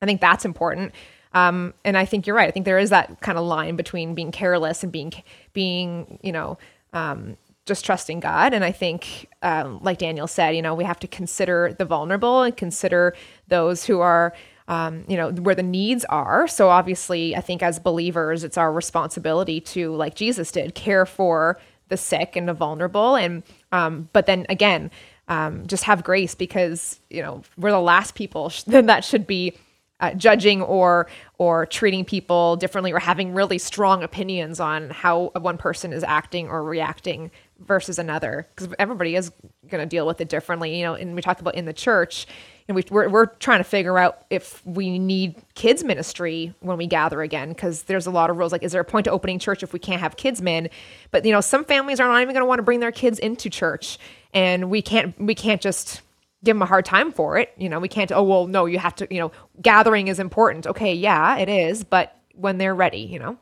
I 0.00 0.06
think 0.06 0.20
that's 0.20 0.44
important. 0.44 0.94
Um, 1.32 1.74
and 1.84 1.98
I 1.98 2.04
think 2.04 2.28
you're 2.28 2.36
right. 2.36 2.48
I 2.48 2.52
think 2.52 2.64
there 2.64 2.78
is 2.78 2.90
that 2.90 3.20
kind 3.20 3.36
of 3.36 3.44
line 3.44 3.74
between 3.74 4.14
being 4.14 4.30
careless 4.30 4.84
and 4.84 4.92
being 4.92 5.12
being 5.52 6.20
you 6.22 6.30
know 6.30 6.56
um, 6.92 7.36
just 7.66 7.84
trusting 7.84 8.20
God. 8.20 8.54
And 8.54 8.62
I 8.62 8.70
think, 8.70 9.26
um, 9.42 9.80
like 9.82 9.98
Daniel 9.98 10.28
said, 10.28 10.54
you 10.54 10.62
know, 10.62 10.74
we 10.76 10.84
have 10.84 11.00
to 11.00 11.08
consider 11.08 11.74
the 11.76 11.84
vulnerable 11.84 12.42
and 12.42 12.56
consider 12.56 13.16
those 13.48 13.84
who 13.84 13.98
are 13.98 14.32
um, 14.68 15.04
you 15.08 15.16
know, 15.16 15.30
where 15.30 15.54
the 15.54 15.62
needs 15.62 16.04
are. 16.06 16.48
So 16.48 16.70
obviously, 16.70 17.36
I 17.36 17.40
think 17.40 17.62
as 17.62 17.78
believers, 17.78 18.44
it's 18.44 18.56
our 18.56 18.72
responsibility 18.72 19.60
to, 19.60 19.94
like 19.94 20.14
Jesus 20.14 20.50
did, 20.50 20.74
care 20.74 21.04
for 21.04 21.58
the 21.88 21.96
sick 21.96 22.34
and 22.36 22.48
the 22.48 22.54
vulnerable. 22.54 23.14
And 23.16 23.42
um, 23.72 24.08
but 24.12 24.26
then 24.26 24.46
again, 24.48 24.90
um, 25.28 25.66
just 25.66 25.84
have 25.84 26.04
grace 26.04 26.34
because 26.34 27.00
you 27.10 27.22
know 27.22 27.42
we're 27.56 27.70
the 27.70 27.80
last 27.80 28.14
people 28.14 28.48
sh- 28.48 28.62
that 28.66 29.04
should 29.04 29.26
be 29.26 29.54
uh, 30.00 30.12
judging 30.14 30.60
or 30.62 31.06
or 31.38 31.66
treating 31.66 32.04
people 32.04 32.56
differently 32.56 32.92
or 32.92 32.98
having 32.98 33.32
really 33.32 33.58
strong 33.58 34.02
opinions 34.02 34.60
on 34.60 34.90
how 34.90 35.30
one 35.36 35.56
person 35.56 35.92
is 35.92 36.02
acting 36.04 36.48
or 36.48 36.62
reacting 36.62 37.30
versus 37.60 37.98
another 37.98 38.46
because 38.54 38.74
everybody 38.78 39.14
is 39.14 39.30
going 39.68 39.80
to 39.80 39.86
deal 39.86 40.06
with 40.06 40.20
it 40.20 40.28
differently 40.28 40.76
you 40.76 40.84
know 40.84 40.94
and 40.94 41.14
we 41.14 41.22
talked 41.22 41.40
about 41.40 41.54
in 41.54 41.64
the 41.64 41.72
church 41.72 42.26
and 42.66 42.74
we, 42.76 42.84
we're, 42.90 43.08
we're 43.08 43.26
trying 43.26 43.60
to 43.60 43.64
figure 43.64 43.98
out 43.98 44.24
if 44.30 44.64
we 44.66 44.98
need 44.98 45.36
kids 45.54 45.84
ministry 45.84 46.54
when 46.60 46.78
we 46.78 46.86
gather 46.86 47.20
again 47.20 47.50
because 47.50 47.84
there's 47.84 48.06
a 48.06 48.10
lot 48.10 48.30
of 48.30 48.38
rules 48.38 48.52
like 48.52 48.62
is 48.62 48.72
there 48.72 48.80
a 48.80 48.84
point 48.84 49.04
to 49.04 49.10
opening 49.10 49.38
church 49.38 49.62
if 49.62 49.72
we 49.72 49.78
can't 49.78 50.00
have 50.00 50.16
kids 50.16 50.40
men? 50.40 50.68
But 51.10 51.24
you 51.24 51.32
know 51.32 51.40
some 51.40 51.64
families 51.64 52.00
are 52.00 52.08
not 52.08 52.22
even 52.22 52.32
going 52.32 52.42
to 52.42 52.46
want 52.46 52.58
to 52.58 52.62
bring 52.62 52.80
their 52.80 52.92
kids 52.92 53.18
into 53.18 53.50
church 53.50 53.98
and 54.32 54.70
we 54.70 54.80
can't 54.80 55.18
we 55.20 55.34
can't 55.34 55.60
just 55.60 56.00
give 56.42 56.56
them 56.56 56.62
a 56.62 56.66
hard 56.66 56.84
time 56.84 57.12
for 57.12 57.36
it 57.38 57.52
you 57.58 57.68
know? 57.68 57.78
We 57.78 57.88
can't 57.88 58.10
oh 58.12 58.22
well 58.22 58.46
no 58.46 58.66
you 58.66 58.78
have 58.78 58.94
to 58.96 59.06
you 59.10 59.20
know? 59.20 59.32
Gathering 59.60 60.08
is 60.08 60.18
important. 60.18 60.66
Okay 60.66 60.94
yeah 60.94 61.36
it 61.36 61.48
is 61.48 61.84
but 61.84 62.18
when 62.34 62.58
they're 62.58 62.74
ready 62.74 62.98
you 62.98 63.18
know? 63.18 63.36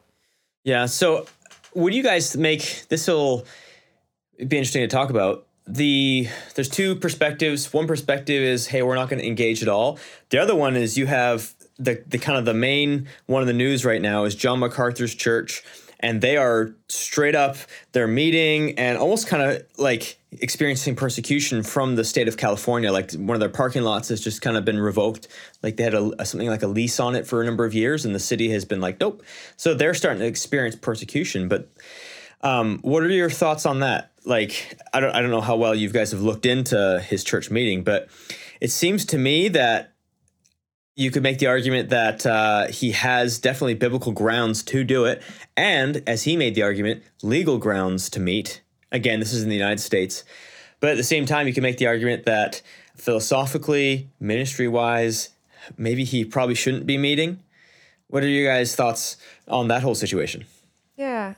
Yeah 0.65 0.87
so 0.87 1.27
do 1.75 1.89
you 1.89 2.03
guys 2.03 2.37
make 2.37 2.85
this 2.89 3.07
will 3.07 3.47
be 4.39 4.57
interesting 4.57 4.83
to 4.83 4.89
talk 4.89 5.11
about 5.11 5.47
the 5.67 6.29
there's 6.55 6.69
two 6.69 6.97
perspectives. 6.97 7.73
One 7.73 7.87
perspective 7.87 8.43
is, 8.43 8.67
hey, 8.69 8.83
we're 8.83 8.97
not 8.97 9.09
going 9.09 9.21
to 9.21 9.27
engage 9.27 9.63
at 9.63 9.69
all. 9.69 9.99
The 10.31 10.39
other 10.39 10.55
one 10.55 10.77
is 10.77 10.99
you 10.99 11.07
have 11.07 11.55
the 11.79 12.03
the 12.07 12.19
kind 12.19 12.39
of 12.39 12.45
the 12.45 12.55
main 12.55 13.09
one 13.27 13.43
of 13.43 13.47
the 13.47 13.53
news 13.53 13.85
right 13.85 14.03
now 14.03 14.25
is 14.25 14.35
John 14.35 14.59
MacArthur's 14.59 15.15
church, 15.15 15.63
and 16.01 16.21
they 16.21 16.37
are 16.37 16.75
straight 16.89 17.35
up 17.35 17.57
they're 17.93 18.09
meeting 18.09 18.79
and 18.79 18.99
almost 18.99 19.27
kind 19.27 19.43
of 19.43 19.63
like 19.79 20.19
experiencing 20.33 20.97
persecution 20.97 21.63
from 21.63 21.95
the 21.97 22.05
state 22.05 22.27
of 22.27 22.37
California. 22.37 22.91
Like 22.91 23.13
one 23.13 23.37
of 23.37 23.41
their 23.41 23.49
parking 23.49 23.83
lots 23.83 24.09
has 24.09 24.21
just 24.21 24.43
kind 24.43 24.57
of 24.57 24.65
been 24.65 24.81
revoked. 24.81 25.29
Like 25.63 25.77
they 25.77 25.85
had 25.85 25.95
a, 25.95 26.25
something 26.25 26.49
like 26.49 26.63
a 26.63 26.67
lease 26.67 26.99
on 26.99 27.15
it 27.15 27.27
for 27.27 27.43
a 27.43 27.45
number 27.45 27.65
of 27.65 27.75
years, 27.75 28.05
and 28.05 28.15
the 28.15 28.21
city 28.21 28.51
has 28.51 28.65
been 28.65 28.81
like, 28.81 28.99
nope. 28.99 29.23
So 29.57 29.75
they're 29.75 29.95
starting 29.95 30.21
to 30.21 30.27
experience 30.27 30.75
persecution, 30.75 31.49
but 31.49 31.69
um, 32.43 32.79
what 32.83 33.03
are 33.03 33.09
your 33.09 33.31
thoughts 33.31 33.67
on 33.67 33.81
that? 33.81 34.13
Like, 34.25 34.77
I 34.93 35.01
don't, 35.01 35.15
I 35.15 35.21
don't 35.21 35.31
know 35.31 35.41
how 35.41 35.57
well 35.57 35.75
you 35.75 35.89
guys 35.91 36.13
have 36.13 36.23
looked 36.23 36.47
into 36.47 37.01
his 37.01 37.25
church 37.25 37.51
meeting, 37.51 37.83
but 37.83 38.09
it 38.61 38.71
seems 38.71 39.05
to 39.07 39.19
me 39.19 39.49
that 39.49 39.93
you 40.95 41.11
could 41.11 41.23
make 41.23 41.39
the 41.39 41.47
argument 41.47 41.89
that 41.89 42.27
uh, 42.27 42.69
he 42.69 42.93
has 42.93 43.39
definitely 43.39 43.75
biblical 43.75 44.13
grounds 44.13 44.63
to 44.65 44.85
do 44.85 45.05
it, 45.05 45.23
and 45.57 46.03
as 46.07 46.25
he 46.25 46.37
made 46.37 46.55
the 46.55 46.63
argument, 46.63 47.03
legal 47.23 47.59
grounds 47.59 48.11
to 48.11 48.21
meet. 48.21 48.61
Again, 48.93 49.21
this 49.21 49.33
is 49.33 49.43
in 49.43 49.49
the 49.49 49.57
United 49.57 49.81
States, 49.81 50.23
but 50.81 50.91
at 50.91 50.97
the 50.97 51.03
same 51.03 51.25
time, 51.25 51.47
you 51.47 51.55
can 51.55 51.63
make 51.63 51.79
the 51.79 51.87
argument 51.87 52.27
that 52.27 52.61
philosophically, 52.95 54.11
ministry 54.21 54.69
wise, 54.69 55.31
maybe 55.79 56.05
he 56.05 56.25
probably 56.25 56.55
shouldn't 56.55 56.87
be 56.87 56.99
meeting. 56.99 57.41
What 58.09 58.23
are 58.23 58.29
your 58.29 58.53
guys' 58.53 58.77
thoughts 58.77 59.17
on 59.49 59.69
that 59.69 59.83
whole 59.83 59.95
situation? 59.95 60.45
Yeah, 60.97 61.35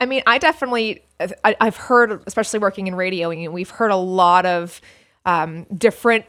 I 0.00 0.06
mean, 0.06 0.22
I 0.26 0.38
definitely, 0.38 1.02
I, 1.42 1.56
have 1.60 1.76
heard, 1.76 2.22
especially 2.26 2.58
working 2.58 2.86
in 2.86 2.94
radio, 2.94 3.30
and 3.30 3.52
we've 3.52 3.70
heard 3.70 3.90
a 3.90 3.96
lot 3.96 4.44
of 4.44 4.80
um, 5.24 5.64
different 5.76 6.26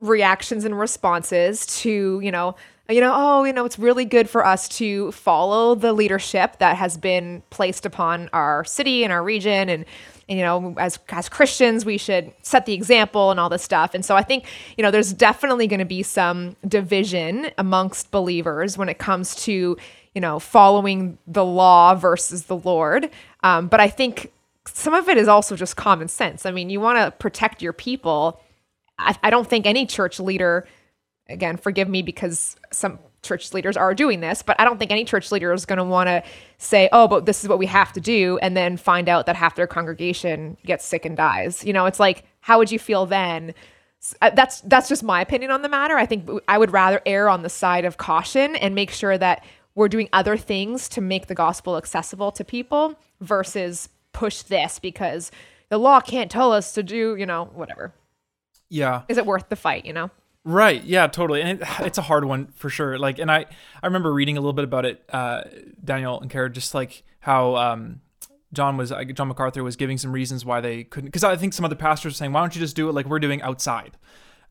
reactions 0.00 0.64
and 0.64 0.78
responses 0.78 1.64
to, 1.82 2.20
you 2.20 2.32
know, 2.32 2.56
you 2.88 3.00
know, 3.00 3.12
oh, 3.14 3.44
you 3.44 3.52
know, 3.52 3.64
it's 3.64 3.78
really 3.78 4.04
good 4.04 4.28
for 4.28 4.44
us 4.44 4.68
to 4.68 5.10
follow 5.12 5.74
the 5.74 5.92
leadership 5.92 6.58
that 6.58 6.76
has 6.76 6.98
been 6.98 7.42
placed 7.48 7.86
upon 7.86 8.28
our 8.32 8.64
city 8.64 9.04
and 9.04 9.12
our 9.12 9.22
region. 9.22 9.70
And 9.70 9.86
you 10.28 10.36
know 10.36 10.74
as 10.78 10.98
as 11.10 11.28
Christians 11.28 11.84
we 11.84 11.98
should 11.98 12.32
set 12.42 12.66
the 12.66 12.72
example 12.72 13.30
and 13.30 13.38
all 13.38 13.48
this 13.48 13.62
stuff. 13.62 13.94
And 13.94 14.04
so 14.04 14.16
I 14.16 14.22
think 14.22 14.46
you 14.76 14.82
know 14.82 14.90
there's 14.90 15.12
definitely 15.12 15.66
going 15.66 15.80
to 15.80 15.84
be 15.84 16.02
some 16.02 16.56
division 16.66 17.50
amongst 17.58 18.10
believers 18.10 18.78
when 18.78 18.88
it 18.88 18.98
comes 18.98 19.34
to 19.44 19.76
you 20.14 20.20
know, 20.20 20.38
following 20.38 21.18
the 21.26 21.44
law 21.44 21.94
versus 21.94 22.44
the 22.44 22.56
Lord. 22.56 23.10
Um, 23.42 23.68
but 23.68 23.80
I 23.80 23.88
think 23.88 24.32
some 24.66 24.94
of 24.94 25.08
it 25.08 25.18
is 25.18 25.28
also 25.28 25.56
just 25.56 25.76
common 25.76 26.08
sense. 26.08 26.46
I 26.46 26.50
mean, 26.50 26.70
you 26.70 26.80
want 26.80 26.98
to 26.98 27.10
protect 27.10 27.62
your 27.62 27.72
people. 27.72 28.40
I, 28.98 29.16
I 29.22 29.30
don't 29.30 29.48
think 29.48 29.66
any 29.66 29.86
church 29.86 30.20
leader, 30.20 30.66
again, 31.28 31.56
forgive 31.56 31.88
me 31.88 32.02
because 32.02 32.56
some 32.70 32.98
church 33.22 33.52
leaders 33.52 33.76
are 33.76 33.94
doing 33.94 34.20
this, 34.20 34.42
but 34.42 34.60
I 34.60 34.64
don't 34.64 34.78
think 34.78 34.90
any 34.90 35.04
church 35.04 35.32
leader 35.32 35.52
is 35.52 35.66
going 35.66 35.78
to 35.78 35.84
want 35.84 36.08
to 36.08 36.22
say, 36.58 36.88
oh, 36.92 37.08
but 37.08 37.26
this 37.26 37.42
is 37.42 37.48
what 37.48 37.58
we 37.58 37.66
have 37.66 37.92
to 37.94 38.00
do, 38.00 38.38
and 38.40 38.56
then 38.56 38.76
find 38.76 39.08
out 39.08 39.26
that 39.26 39.34
half 39.34 39.56
their 39.56 39.66
congregation 39.66 40.56
gets 40.64 40.84
sick 40.84 41.04
and 41.04 41.16
dies. 41.16 41.64
You 41.64 41.72
know, 41.72 41.86
it's 41.86 41.98
like, 41.98 42.24
how 42.40 42.58
would 42.58 42.70
you 42.70 42.78
feel 42.78 43.06
then? 43.06 43.54
Uh, 44.20 44.30
that's 44.30 44.60
that's 44.62 44.88
just 44.88 45.02
my 45.02 45.22
opinion 45.22 45.50
on 45.50 45.62
the 45.62 45.68
matter. 45.68 45.96
I 45.96 46.04
think 46.04 46.28
I 46.46 46.58
would 46.58 46.70
rather 46.70 47.00
err 47.06 47.30
on 47.30 47.42
the 47.42 47.48
side 47.48 47.86
of 47.86 47.96
caution 47.96 48.54
and 48.56 48.74
make 48.74 48.90
sure 48.90 49.16
that 49.16 49.42
we're 49.74 49.88
doing 49.88 50.08
other 50.12 50.36
things 50.36 50.88
to 50.90 51.00
make 51.00 51.26
the 51.26 51.34
gospel 51.34 51.76
accessible 51.76 52.30
to 52.32 52.44
people 52.44 52.98
versus 53.20 53.88
push 54.12 54.42
this 54.42 54.78
because 54.78 55.30
the 55.68 55.78
law 55.78 56.00
can't 56.00 56.30
tell 56.30 56.52
us 56.52 56.72
to 56.72 56.82
do, 56.82 57.16
you 57.16 57.26
know, 57.26 57.46
whatever. 57.54 57.92
Yeah. 58.68 59.02
Is 59.08 59.18
it 59.18 59.26
worth 59.26 59.48
the 59.48 59.56
fight, 59.56 59.84
you 59.84 59.92
know? 59.92 60.10
Right. 60.44 60.82
Yeah, 60.84 61.06
totally. 61.06 61.42
And 61.42 61.60
it, 61.60 61.68
it's 61.80 61.98
a 61.98 62.02
hard 62.02 62.24
one 62.24 62.48
for 62.54 62.70
sure. 62.70 62.98
Like, 62.98 63.18
and 63.18 63.30
I, 63.30 63.46
I 63.82 63.86
remember 63.86 64.12
reading 64.12 64.36
a 64.36 64.40
little 64.40 64.52
bit 64.52 64.64
about 64.64 64.84
it, 64.84 65.02
uh, 65.12 65.42
Daniel 65.82 66.20
and 66.20 66.30
Kara, 66.30 66.50
just 66.50 66.74
like 66.74 67.02
how, 67.20 67.56
um, 67.56 68.00
John 68.52 68.76
was 68.76 68.92
John 69.14 69.28
MacArthur 69.28 69.64
was 69.64 69.74
giving 69.74 69.98
some 69.98 70.12
reasons 70.12 70.44
why 70.44 70.60
they 70.60 70.84
couldn't 70.84 71.08
because 71.08 71.24
I 71.24 71.34
think 71.34 71.52
some 71.52 71.64
of 71.64 71.70
the 71.70 71.76
pastors 71.76 72.12
were 72.12 72.16
saying 72.16 72.32
why 72.32 72.40
don't 72.40 72.54
you 72.54 72.60
just 72.60 72.76
do 72.76 72.88
it 72.88 72.92
like 72.92 73.06
we're 73.06 73.18
doing 73.18 73.42
outside, 73.42 73.96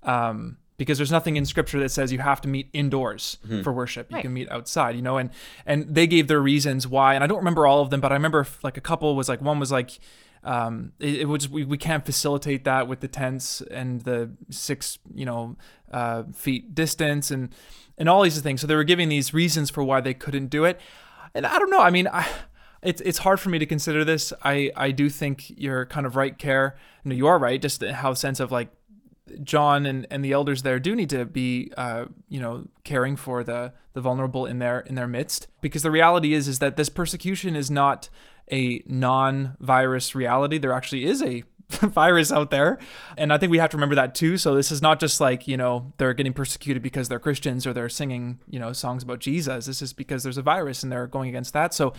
um, 0.04 0.58
because 0.78 0.98
there's 0.98 1.12
nothing 1.12 1.36
in 1.36 1.46
scripture 1.46 1.80
that 1.80 1.90
says 1.90 2.12
you 2.12 2.20
have 2.20 2.42
to 2.42 2.48
meet 2.48 2.70
indoors 2.74 3.38
mm-hmm. 3.46 3.62
for 3.62 3.72
worship. 3.72 4.10
You 4.10 4.16
right. 4.16 4.22
can 4.22 4.34
meet 4.34 4.52
outside, 4.52 4.96
you 4.96 5.02
know, 5.02 5.18
and 5.18 5.30
and 5.66 5.94
they 5.94 6.08
gave 6.08 6.28
their 6.28 6.42
reasons 6.42 6.88
why, 6.88 7.16
and 7.16 7.24
I 7.24 7.28
don't 7.28 7.38
remember 7.38 7.68
all 7.68 7.82
of 7.82 7.90
them, 7.90 8.02
but 8.02 8.12
I 8.12 8.16
remember 8.16 8.48
like 8.64 8.78
a 8.78 8.82
couple 8.82 9.16
was 9.16 9.30
like 9.30 9.42
one 9.42 9.60
was 9.60 9.72
like 9.72 10.00
um, 10.44 10.92
it, 11.00 11.22
it 11.22 11.26
was 11.26 11.48
we, 11.50 11.64
we 11.64 11.78
can't 11.78 12.06
facilitate 12.06 12.64
that 12.66 12.88
with 12.88 13.00
the 13.00 13.08
tents 13.08 13.62
and 13.62 14.02
the 14.02 14.32
six 14.50 15.00
you 15.14 15.26
know 15.26 15.56
uh, 15.92 16.24
feet 16.34 16.76
distance 16.76 17.32
and 17.32 17.54
and 17.98 18.10
all 18.10 18.24
these 18.24 18.40
things. 18.42 18.62
So 18.62 18.68
they 18.68 18.76
were 18.76 18.84
giving 18.84 19.10
these 19.10 19.34
reasons 19.34 19.70
for 19.70 19.84
why 19.84 20.02
they 20.02 20.14
couldn't 20.14 20.48
do 20.48 20.66
it, 20.66 20.80
and 21.34 21.46
I 21.46 21.60
don't 21.60 21.70
know. 21.70 21.80
I 21.80 21.92
mean, 21.92 22.08
I, 22.08 22.28
it's 22.82 23.02
it's 23.02 23.20
hard 23.20 23.40
for 23.40 23.50
me 23.50 23.60
to 23.60 23.66
consider 23.66 24.04
this. 24.04 24.34
I 24.44 24.72
I 24.76 24.92
do 24.92 25.10
think 25.10 25.52
you're 25.58 25.86
kind 25.86 26.06
of 26.06 26.16
right, 26.16 26.38
care. 26.38 26.76
No, 27.06 27.16
you 27.16 27.28
are 27.28 27.40
right. 27.40 27.62
Just 27.62 27.84
how 27.84 28.14
sense 28.14 28.40
of 28.40 28.52
like 28.52 28.70
John 29.44 29.86
and, 29.86 30.06
and 30.10 30.24
the 30.24 30.32
elders 30.32 30.64
there 30.64 30.80
do 30.80 30.96
need 30.96 31.10
to 31.12 31.26
be, 31.26 31.72
uh, 31.78 32.06
you 32.28 32.40
know, 32.40 32.68
caring 32.84 33.16
for 33.16 33.44
the 33.44 33.74
the 33.94 34.02
vulnerable 34.02 34.46
in 34.46 34.60
their 34.60 34.82
in 34.82 34.96
their 34.96 35.08
midst, 35.08 35.48
because 35.62 35.84
the 35.84 35.92
reality 35.92 36.34
is 36.34 36.48
is 36.48 36.60
that 36.60 36.76
this 36.76 36.90
persecution 36.90 37.56
is 37.56 37.72
not 37.72 38.10
a 38.52 38.84
non-virus 38.86 40.16
reality. 40.16 40.58
There 40.58 40.74
actually 40.74 41.06
is 41.06 41.22
a 41.22 41.44
virus 41.70 42.32
out 42.32 42.52
there, 42.52 42.80
and 43.18 43.32
I 43.32 43.38
think 43.38 43.52
we 43.52 43.60
have 43.60 43.70
to 43.70 43.78
remember 43.78 43.96
that 43.96 44.14
too. 44.14 44.38
So 44.38 44.56
this 44.56 44.72
is 44.72 44.82
not 44.82 45.00
just 45.00 45.22
like 45.22 45.48
you 45.48 45.58
know 45.58 45.94
they're 45.98 46.14
getting 46.14 46.34
persecuted 46.34 46.84
because 46.84 47.08
they're 47.08 47.20
Christians 47.20 47.66
or 47.66 47.74
they're 47.74 47.90
singing 47.90 48.40
you 48.50 48.60
know 48.60 48.74
songs 48.74 49.04
about 49.04 49.20
Jesus. 49.20 49.66
This 49.68 49.82
is 49.82 49.94
because 49.94 50.24
there's 50.24 50.38
a 50.38 50.44
virus 50.44 50.84
and 50.84 50.92
they're 50.92 51.08
going 51.08 51.30
against 51.30 51.54
that. 51.54 51.74
So 51.74 51.94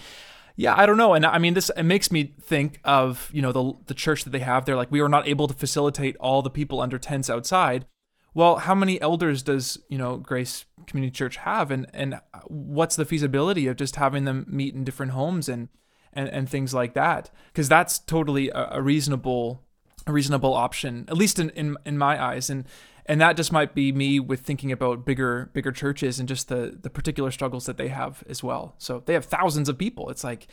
yeah, 0.56 0.74
I 0.76 0.86
don't 0.86 0.96
know. 0.96 1.14
And 1.14 1.26
I 1.26 1.38
mean, 1.38 1.54
this 1.54 1.70
it 1.76 1.82
makes 1.82 2.12
me 2.12 2.34
think 2.40 2.80
of 2.84 3.28
you 3.32 3.42
know 3.42 3.52
the 3.52 3.72
the 3.86 3.94
church 3.94 4.24
that 4.24 4.30
they 4.30 4.38
have. 4.40 4.64
They're 4.64 4.76
like, 4.76 4.90
we 4.90 5.02
were 5.02 5.08
not 5.08 5.26
able 5.26 5.48
to 5.48 5.54
facilitate 5.54 6.16
all 6.18 6.42
the 6.42 6.50
people 6.50 6.80
under 6.80 6.98
tents 6.98 7.28
outside. 7.28 7.86
Well, 8.34 8.56
how 8.56 8.74
many 8.74 9.00
elders 9.00 9.42
does 9.42 9.78
you 9.88 9.98
know 9.98 10.16
Grace 10.16 10.64
Community 10.86 11.12
Church 11.12 11.38
have, 11.38 11.70
and 11.70 11.86
and 11.92 12.20
what's 12.46 12.96
the 12.96 13.04
feasibility 13.04 13.66
of 13.66 13.76
just 13.76 13.96
having 13.96 14.24
them 14.24 14.46
meet 14.48 14.74
in 14.74 14.84
different 14.84 15.12
homes 15.12 15.48
and 15.48 15.68
and, 16.12 16.28
and 16.28 16.48
things 16.48 16.72
like 16.72 16.94
that? 16.94 17.30
Because 17.48 17.68
that's 17.68 17.98
totally 17.98 18.48
a, 18.50 18.68
a 18.72 18.82
reasonable 18.82 19.64
a 20.06 20.12
reasonable 20.12 20.54
option, 20.54 21.04
at 21.08 21.16
least 21.16 21.40
in, 21.40 21.50
in 21.50 21.76
in 21.84 21.98
my 21.98 22.22
eyes. 22.22 22.48
And 22.48 22.64
and 23.06 23.20
that 23.20 23.36
just 23.36 23.52
might 23.52 23.74
be 23.74 23.92
me 23.92 24.18
with 24.18 24.40
thinking 24.40 24.72
about 24.72 25.04
bigger 25.04 25.50
bigger 25.52 25.72
churches 25.72 26.18
and 26.18 26.28
just 26.28 26.48
the 26.48 26.78
the 26.80 26.90
particular 26.90 27.30
struggles 27.30 27.66
that 27.66 27.76
they 27.76 27.88
have 27.88 28.24
as 28.28 28.42
well. 28.42 28.74
So 28.78 29.02
they 29.04 29.14
have 29.14 29.24
thousands 29.24 29.68
of 29.68 29.78
people 29.78 30.10
it's 30.10 30.24
like 30.24 30.46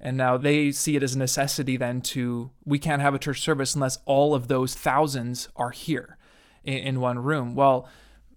and 0.00 0.16
now 0.16 0.36
they 0.36 0.72
see 0.72 0.96
it 0.96 1.02
as 1.02 1.14
a 1.14 1.18
necessity 1.18 1.76
then 1.76 2.00
to 2.00 2.50
we 2.64 2.78
can't 2.78 3.02
have 3.02 3.14
a 3.14 3.18
church 3.18 3.40
service 3.40 3.74
unless 3.74 3.98
all 4.06 4.34
of 4.34 4.48
those 4.48 4.74
thousands 4.74 5.48
are 5.56 5.70
here 5.70 6.16
in, 6.64 6.78
in 6.78 7.00
one 7.00 7.18
room. 7.18 7.54
Well 7.54 7.88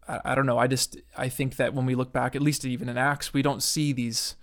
I, 0.07 0.19
I 0.25 0.35
don't 0.35 0.45
know 0.45 0.57
i 0.57 0.67
just 0.67 0.97
i 1.17 1.29
think 1.29 1.55
that 1.57 1.73
when 1.73 1.85
we 1.85 1.95
look 1.95 2.11
back 2.11 2.35
at 2.35 2.41
least 2.41 2.65
even 2.65 2.89
in 2.89 2.97
acts 2.97 3.33
we 3.33 3.41
don't 3.41 3.63
see 3.63 3.93
these 3.93 4.35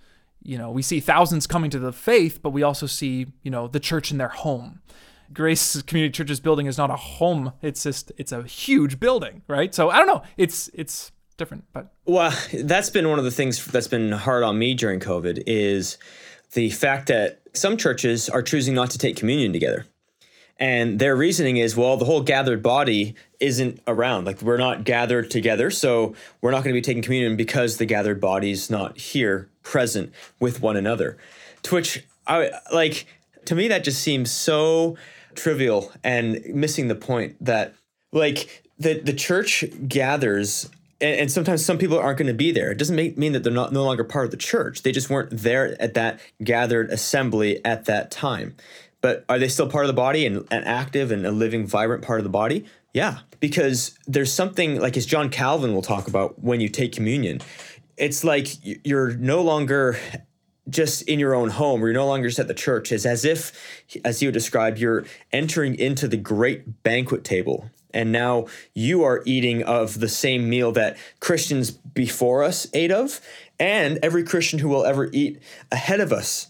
you 0.43 0.57
know 0.57 0.71
we 0.71 0.81
see 0.81 0.99
thousands 0.99 1.47
coming 1.47 1.69
to 1.71 1.79
the 1.79 1.93
faith 1.93 2.41
but 2.41 2.49
we 2.51 2.63
also 2.63 2.85
see 2.87 3.27
you 3.43 3.51
know 3.51 3.67
the 3.67 3.79
church 3.79 4.11
in 4.11 4.17
their 4.17 4.29
home 4.29 4.81
Grace 5.33 5.81
Community 5.83 6.11
Church's 6.11 6.39
building 6.39 6.65
is 6.65 6.77
not 6.77 6.89
a 6.89 6.95
home. 6.95 7.53
It's 7.61 7.83
just 7.83 8.11
it's 8.17 8.31
a 8.31 8.43
huge 8.43 8.99
building, 8.99 9.41
right? 9.47 9.73
So 9.73 9.89
I 9.89 9.97
don't 9.97 10.07
know. 10.07 10.23
It's 10.37 10.69
it's 10.73 11.11
different. 11.37 11.65
But 11.73 11.93
well, 12.05 12.35
that's 12.53 12.89
been 12.89 13.09
one 13.09 13.19
of 13.19 13.25
the 13.25 13.31
things 13.31 13.65
that's 13.65 13.87
been 13.87 14.11
hard 14.11 14.43
on 14.43 14.57
me 14.59 14.73
during 14.73 14.99
COVID 14.99 15.43
is 15.47 15.97
the 16.53 16.69
fact 16.69 17.07
that 17.07 17.41
some 17.53 17.77
churches 17.77 18.29
are 18.29 18.41
choosing 18.41 18.73
not 18.73 18.91
to 18.91 18.97
take 18.97 19.15
communion 19.15 19.53
together. 19.53 19.85
And 20.57 20.99
their 20.99 21.15
reasoning 21.15 21.57
is, 21.57 21.75
well, 21.75 21.97
the 21.97 22.05
whole 22.05 22.21
gathered 22.21 22.61
body 22.61 23.15
isn't 23.39 23.81
around. 23.87 24.25
Like 24.25 24.43
we're 24.43 24.57
not 24.57 24.83
gathered 24.83 25.31
together, 25.31 25.71
so 25.71 26.13
we're 26.41 26.51
not 26.51 26.63
going 26.63 26.75
to 26.75 26.77
be 26.77 26.83
taking 26.83 27.01
communion 27.01 27.35
because 27.35 27.77
the 27.77 27.85
gathered 27.85 28.21
body's 28.21 28.69
not 28.69 28.95
here, 28.97 29.49
present 29.63 30.13
with 30.39 30.61
one 30.61 30.77
another. 30.77 31.17
To 31.63 31.75
which 31.75 32.05
I 32.27 32.51
like 32.71 33.07
to 33.45 33.55
me 33.55 33.67
that 33.69 33.83
just 33.83 34.03
seems 34.03 34.31
so 34.31 34.97
trivial 35.35 35.91
and 36.03 36.41
missing 36.53 36.87
the 36.87 36.95
point 36.95 37.35
that 37.43 37.73
like 38.11 38.63
the 38.77 38.99
the 38.99 39.13
church 39.13 39.63
gathers 39.87 40.69
and, 41.01 41.21
and 41.21 41.31
sometimes 41.31 41.65
some 41.65 41.77
people 41.77 41.99
aren't 41.99 42.19
going 42.19 42.27
to 42.27 42.33
be 42.33 42.51
there. 42.51 42.71
It 42.71 42.77
doesn't 42.77 42.95
make, 42.95 43.17
mean 43.17 43.33
that 43.33 43.43
they're 43.43 43.51
not 43.51 43.73
no 43.73 43.83
longer 43.83 44.03
part 44.03 44.25
of 44.25 44.31
the 44.31 44.37
church. 44.37 44.83
They 44.83 44.91
just 44.91 45.09
weren't 45.09 45.29
there 45.31 45.75
at 45.81 45.95
that 45.95 46.19
gathered 46.43 46.91
assembly 46.91 47.63
at 47.65 47.85
that 47.85 48.11
time. 48.11 48.55
But 49.01 49.25
are 49.27 49.39
they 49.39 49.47
still 49.47 49.67
part 49.67 49.85
of 49.85 49.87
the 49.87 49.93
body 49.93 50.25
and 50.27 50.47
an 50.51 50.63
active 50.63 51.11
and 51.11 51.25
a 51.25 51.31
living, 51.31 51.65
vibrant 51.65 52.03
part 52.03 52.19
of 52.19 52.23
the 52.23 52.29
body? 52.29 52.65
Yeah, 52.93 53.19
because 53.39 53.97
there's 54.05 54.31
something 54.31 54.79
like 54.79 54.95
as 54.95 55.05
John 55.05 55.29
Calvin 55.29 55.73
will 55.73 55.81
talk 55.81 56.07
about 56.07 56.41
when 56.43 56.61
you 56.61 56.69
take 56.69 56.93
communion. 56.93 57.41
It's 57.97 58.23
like 58.23 58.49
you're 58.61 59.13
no 59.13 59.41
longer 59.41 59.97
just 60.71 61.03
in 61.03 61.19
your 61.19 61.35
own 61.35 61.49
home 61.49 61.83
or 61.83 61.87
you're 61.87 61.93
no 61.93 62.07
longer 62.07 62.27
just 62.27 62.39
at 62.39 62.47
the 62.47 62.53
church. 62.53 62.91
is 62.91 63.05
as 63.05 63.23
if, 63.25 63.51
as 64.03 64.19
he 64.19 64.27
would 64.27 64.33
describe, 64.33 64.77
you're 64.77 65.05
entering 65.31 65.75
into 65.75 66.07
the 66.07 66.17
great 66.17 66.81
banquet 66.83 67.23
table 67.23 67.69
and 67.93 68.11
now 68.11 68.45
you 68.73 69.03
are 69.03 69.21
eating 69.25 69.63
of 69.63 69.99
the 69.99 70.07
same 70.07 70.49
meal 70.49 70.71
that 70.73 70.97
Christians 71.19 71.71
before 71.71 72.43
us 72.43 72.67
ate 72.73 72.91
of, 72.91 73.21
and 73.59 73.99
every 74.01 74.23
Christian 74.23 74.59
who 74.59 74.69
will 74.69 74.85
ever 74.85 75.09
eat 75.11 75.41
ahead 75.71 75.99
of 75.99 76.11
us 76.11 76.47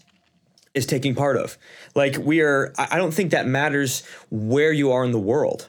is 0.74 0.86
taking 0.86 1.14
part 1.14 1.36
of. 1.36 1.58
Like 1.94 2.16
we 2.16 2.40
are, 2.40 2.72
I 2.78 2.96
don't 2.96 3.12
think 3.12 3.32
that 3.32 3.46
matters 3.46 4.02
where 4.30 4.72
you 4.72 4.92
are 4.92 5.04
in 5.04 5.12
the 5.12 5.18
world. 5.18 5.68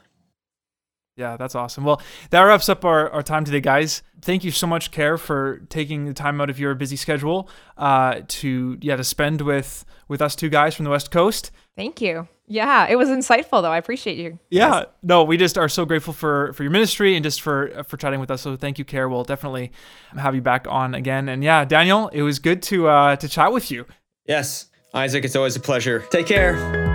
Yeah, 1.15 1.37
that's 1.37 1.53
awesome. 1.53 1.83
Well, 1.83 2.01
that 2.31 2.41
wraps 2.41 2.69
up 2.69 2.83
our, 2.83 3.09
our 3.11 3.21
time 3.21 3.45
today, 3.45 3.61
guys. 3.61 4.01
Thank 4.21 4.43
you 4.43 4.51
so 4.51 4.65
much, 4.65 4.89
Care, 4.89 5.17
for 5.17 5.59
taking 5.69 6.05
the 6.05 6.13
time 6.13 6.41
out 6.41 6.49
of 6.49 6.59
your 6.59 6.73
busy 6.73 6.95
schedule 6.95 7.49
uh, 7.77 8.21
to 8.27 8.77
yeah 8.81 8.95
to 8.95 9.03
spend 9.03 9.41
with 9.41 9.85
with 10.07 10.21
us 10.21 10.35
two 10.35 10.49
guys 10.49 10.73
from 10.73 10.85
the 10.85 10.91
West 10.91 11.11
Coast. 11.11 11.51
Thank 11.75 12.01
you. 12.01 12.27
Yeah, 12.47 12.87
it 12.87 12.95
was 12.97 13.09
insightful 13.09 13.61
though. 13.61 13.71
I 13.71 13.77
appreciate 13.77 14.17
you. 14.17 14.39
Yeah, 14.49 14.79
yes. 14.79 14.85
no, 15.03 15.23
we 15.23 15.37
just 15.37 15.57
are 15.57 15.69
so 15.69 15.85
grateful 15.85 16.13
for 16.13 16.51
for 16.53 16.63
your 16.63 16.71
ministry 16.71 17.15
and 17.15 17.23
just 17.23 17.41
for 17.41 17.83
for 17.83 17.97
chatting 17.97 18.19
with 18.19 18.31
us. 18.31 18.41
So 18.41 18.55
thank 18.55 18.79
you, 18.79 18.85
Care. 18.85 19.07
We'll 19.07 19.23
definitely 19.23 19.71
have 20.17 20.33
you 20.33 20.41
back 20.41 20.65
on 20.67 20.95
again. 20.95 21.29
And 21.29 21.43
yeah, 21.43 21.63
Daniel, 21.63 22.07
it 22.09 22.23
was 22.23 22.39
good 22.39 22.63
to 22.63 22.87
uh, 22.87 23.15
to 23.17 23.29
chat 23.29 23.53
with 23.53 23.69
you. 23.69 23.85
Yes, 24.25 24.67
Isaac, 24.93 25.25
it's 25.25 25.35
always 25.35 25.55
a 25.55 25.59
pleasure. 25.59 25.99
Take 26.09 26.25
care. 26.27 26.92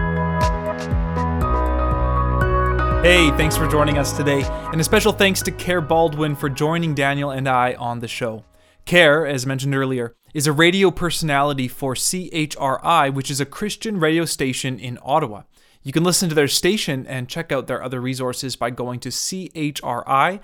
Hey, 3.03 3.31
thanks 3.37 3.57
for 3.57 3.69
joining 3.69 3.97
us 3.97 4.17
today, 4.17 4.43
and 4.45 4.81
a 4.81 4.85
special 4.85 5.13
thanks 5.13 5.41
to 5.43 5.53
Care 5.53 5.81
Baldwin 5.81 6.35
for 6.35 6.49
joining 6.49 6.97
Daniel 6.97 7.31
and 7.31 7.49
I 7.49 7.75
on 7.75 8.01
the 8.01 8.09
show. 8.09 8.45
Care, 8.87 9.25
as 9.25 9.47
mentioned 9.47 9.77
earlier, 9.77 10.17
is 10.35 10.49
a 10.49 10.53
radio 10.53 10.91
personality 10.91 11.69
for 11.69 11.95
CHRI, 11.95 13.15
which 13.15 13.31
is 13.31 13.41
a 13.41 13.47
Christian 13.47 14.01
radio 14.01 14.25
station 14.25 14.81
in 14.81 14.99
Ottawa. 15.01 15.43
You 15.85 15.93
can 15.93 16.03
listen 16.03 16.29
to 16.29 16.35
their 16.35 16.49
station 16.49 17.07
and 17.07 17.29
check 17.29 17.53
out 17.53 17.69
their 17.69 17.85
other 17.85 18.01
resources 18.01 18.57
by 18.57 18.71
going 18.71 18.99
to 18.99 19.11
chri.ca. 19.11 20.41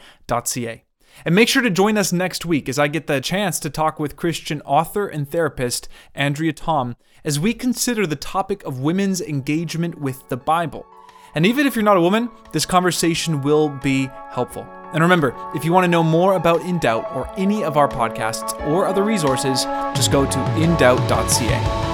And 1.24 1.34
make 1.34 1.48
sure 1.48 1.62
to 1.62 1.70
join 1.70 1.98
us 1.98 2.12
next 2.12 2.46
week 2.46 2.68
as 2.68 2.78
I 2.78 2.86
get 2.86 3.08
the 3.08 3.20
chance 3.20 3.58
to 3.58 3.68
talk 3.68 3.98
with 3.98 4.14
Christian 4.14 4.62
author 4.62 5.08
and 5.08 5.28
therapist 5.28 5.88
Andrea 6.14 6.52
Tom 6.52 6.94
as 7.24 7.40
we 7.40 7.52
consider 7.52 8.06
the 8.06 8.14
topic 8.14 8.62
of 8.62 8.78
women's 8.78 9.20
engagement 9.20 10.00
with 10.00 10.28
the 10.28 10.36
Bible. 10.36 10.86
And 11.34 11.44
even 11.46 11.66
if 11.66 11.74
you're 11.74 11.84
not 11.84 11.96
a 11.96 12.00
woman, 12.00 12.30
this 12.52 12.64
conversation 12.64 13.42
will 13.42 13.68
be 13.68 14.08
helpful. 14.30 14.68
And 14.92 15.02
remember, 15.02 15.34
if 15.56 15.64
you 15.64 15.72
want 15.72 15.84
to 15.84 15.88
know 15.88 16.04
more 16.04 16.34
about 16.34 16.60
In 16.62 16.78
Doubt 16.78 17.10
or 17.14 17.28
any 17.36 17.64
of 17.64 17.76
our 17.76 17.88
podcasts 17.88 18.54
or 18.68 18.86
other 18.86 19.02
resources, 19.02 19.64
just 19.96 20.12
go 20.12 20.24
to 20.24 20.38
indoubt.ca. 20.38 21.84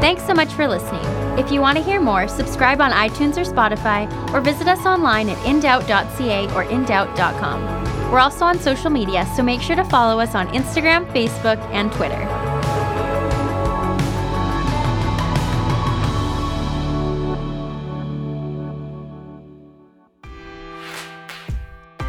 Thanks 0.00 0.24
so 0.26 0.32
much 0.32 0.50
for 0.52 0.66
listening. 0.66 1.04
If 1.38 1.52
you 1.52 1.60
want 1.60 1.76
to 1.76 1.84
hear 1.84 2.00
more, 2.00 2.26
subscribe 2.28 2.80
on 2.80 2.92
iTunes 2.92 3.36
or 3.36 3.44
Spotify, 3.44 4.10
or 4.32 4.40
visit 4.40 4.66
us 4.66 4.86
online 4.86 5.28
at 5.28 5.36
indoubt.ca 5.38 6.46
or 6.54 6.64
indoubt.com. 6.64 8.10
We're 8.10 8.20
also 8.20 8.46
on 8.46 8.58
social 8.58 8.88
media, 8.88 9.30
so 9.36 9.42
make 9.42 9.60
sure 9.60 9.76
to 9.76 9.84
follow 9.84 10.18
us 10.18 10.34
on 10.34 10.48
Instagram, 10.48 11.06
Facebook, 11.12 11.58
and 11.72 11.92
Twitter. 11.92 12.57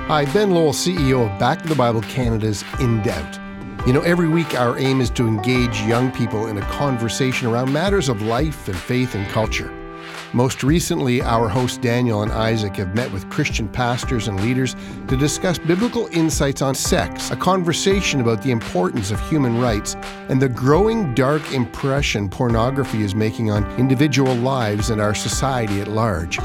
Hi, 0.09 0.25
Ben 0.33 0.49
Lowell, 0.49 0.73
CEO 0.73 1.31
of 1.31 1.39
Back 1.39 1.61
to 1.61 1.69
the 1.69 1.75
Bible 1.75 2.01
Canada's 2.01 2.63
In 2.79 2.99
Doubt. 3.03 3.39
You 3.85 3.93
know, 3.93 4.01
every 4.01 4.27
week 4.27 4.59
our 4.59 4.75
aim 4.79 5.01
is 5.01 5.11
to 5.11 5.27
engage 5.27 5.83
young 5.83 6.11
people 6.11 6.47
in 6.47 6.57
a 6.57 6.61
conversation 6.61 7.47
around 7.47 7.71
matters 7.71 8.09
of 8.09 8.23
life 8.23 8.67
and 8.67 8.75
faith 8.75 9.13
and 9.13 9.29
culture. 9.29 9.71
Most 10.33 10.63
recently, 10.63 11.21
our 11.21 11.47
hosts 11.47 11.77
Daniel 11.77 12.23
and 12.23 12.31
Isaac 12.31 12.77
have 12.77 12.95
met 12.95 13.11
with 13.11 13.29
Christian 13.29 13.69
pastors 13.69 14.27
and 14.27 14.41
leaders 14.41 14.75
to 15.09 15.15
discuss 15.15 15.59
biblical 15.59 16.07
insights 16.07 16.63
on 16.63 16.73
sex, 16.73 17.29
a 17.29 17.35
conversation 17.35 18.19
about 18.19 18.41
the 18.41 18.49
importance 18.49 19.11
of 19.11 19.19
human 19.29 19.61
rights, 19.61 19.93
and 20.27 20.41
the 20.41 20.49
growing 20.49 21.13
dark 21.13 21.53
impression 21.53 22.29
pornography 22.29 23.03
is 23.03 23.13
making 23.13 23.51
on 23.51 23.63
individual 23.77 24.33
lives 24.33 24.89
and 24.89 24.99
our 24.99 25.13
society 25.13 25.81
at 25.81 25.87
large. 25.87 26.39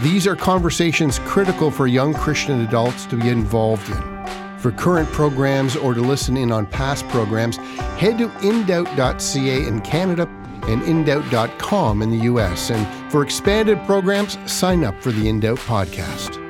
These 0.00 0.26
are 0.26 0.36
conversations 0.36 1.20
critical 1.20 1.70
for 1.70 1.86
young 1.86 2.14
Christian 2.14 2.60
adults 2.62 3.06
to 3.06 3.16
be 3.16 3.28
involved 3.28 3.88
in. 3.88 4.58
For 4.58 4.72
current 4.72 5.08
programs 5.10 5.76
or 5.76 5.94
to 5.94 6.00
listen 6.00 6.36
in 6.36 6.50
on 6.50 6.66
past 6.66 7.06
programs, 7.08 7.58
head 7.98 8.18
to 8.18 8.28
indoubt.ca 8.28 9.66
in 9.68 9.80
Canada 9.82 10.28
and 10.66 10.82
indoubt.com 10.82 12.02
in 12.02 12.10
the 12.10 12.24
US. 12.24 12.70
And 12.70 13.12
for 13.12 13.22
expanded 13.22 13.78
programs, 13.86 14.38
sign 14.50 14.84
up 14.84 15.00
for 15.02 15.12
the 15.12 15.26
Indoubt 15.26 15.58
podcast. 15.58 16.43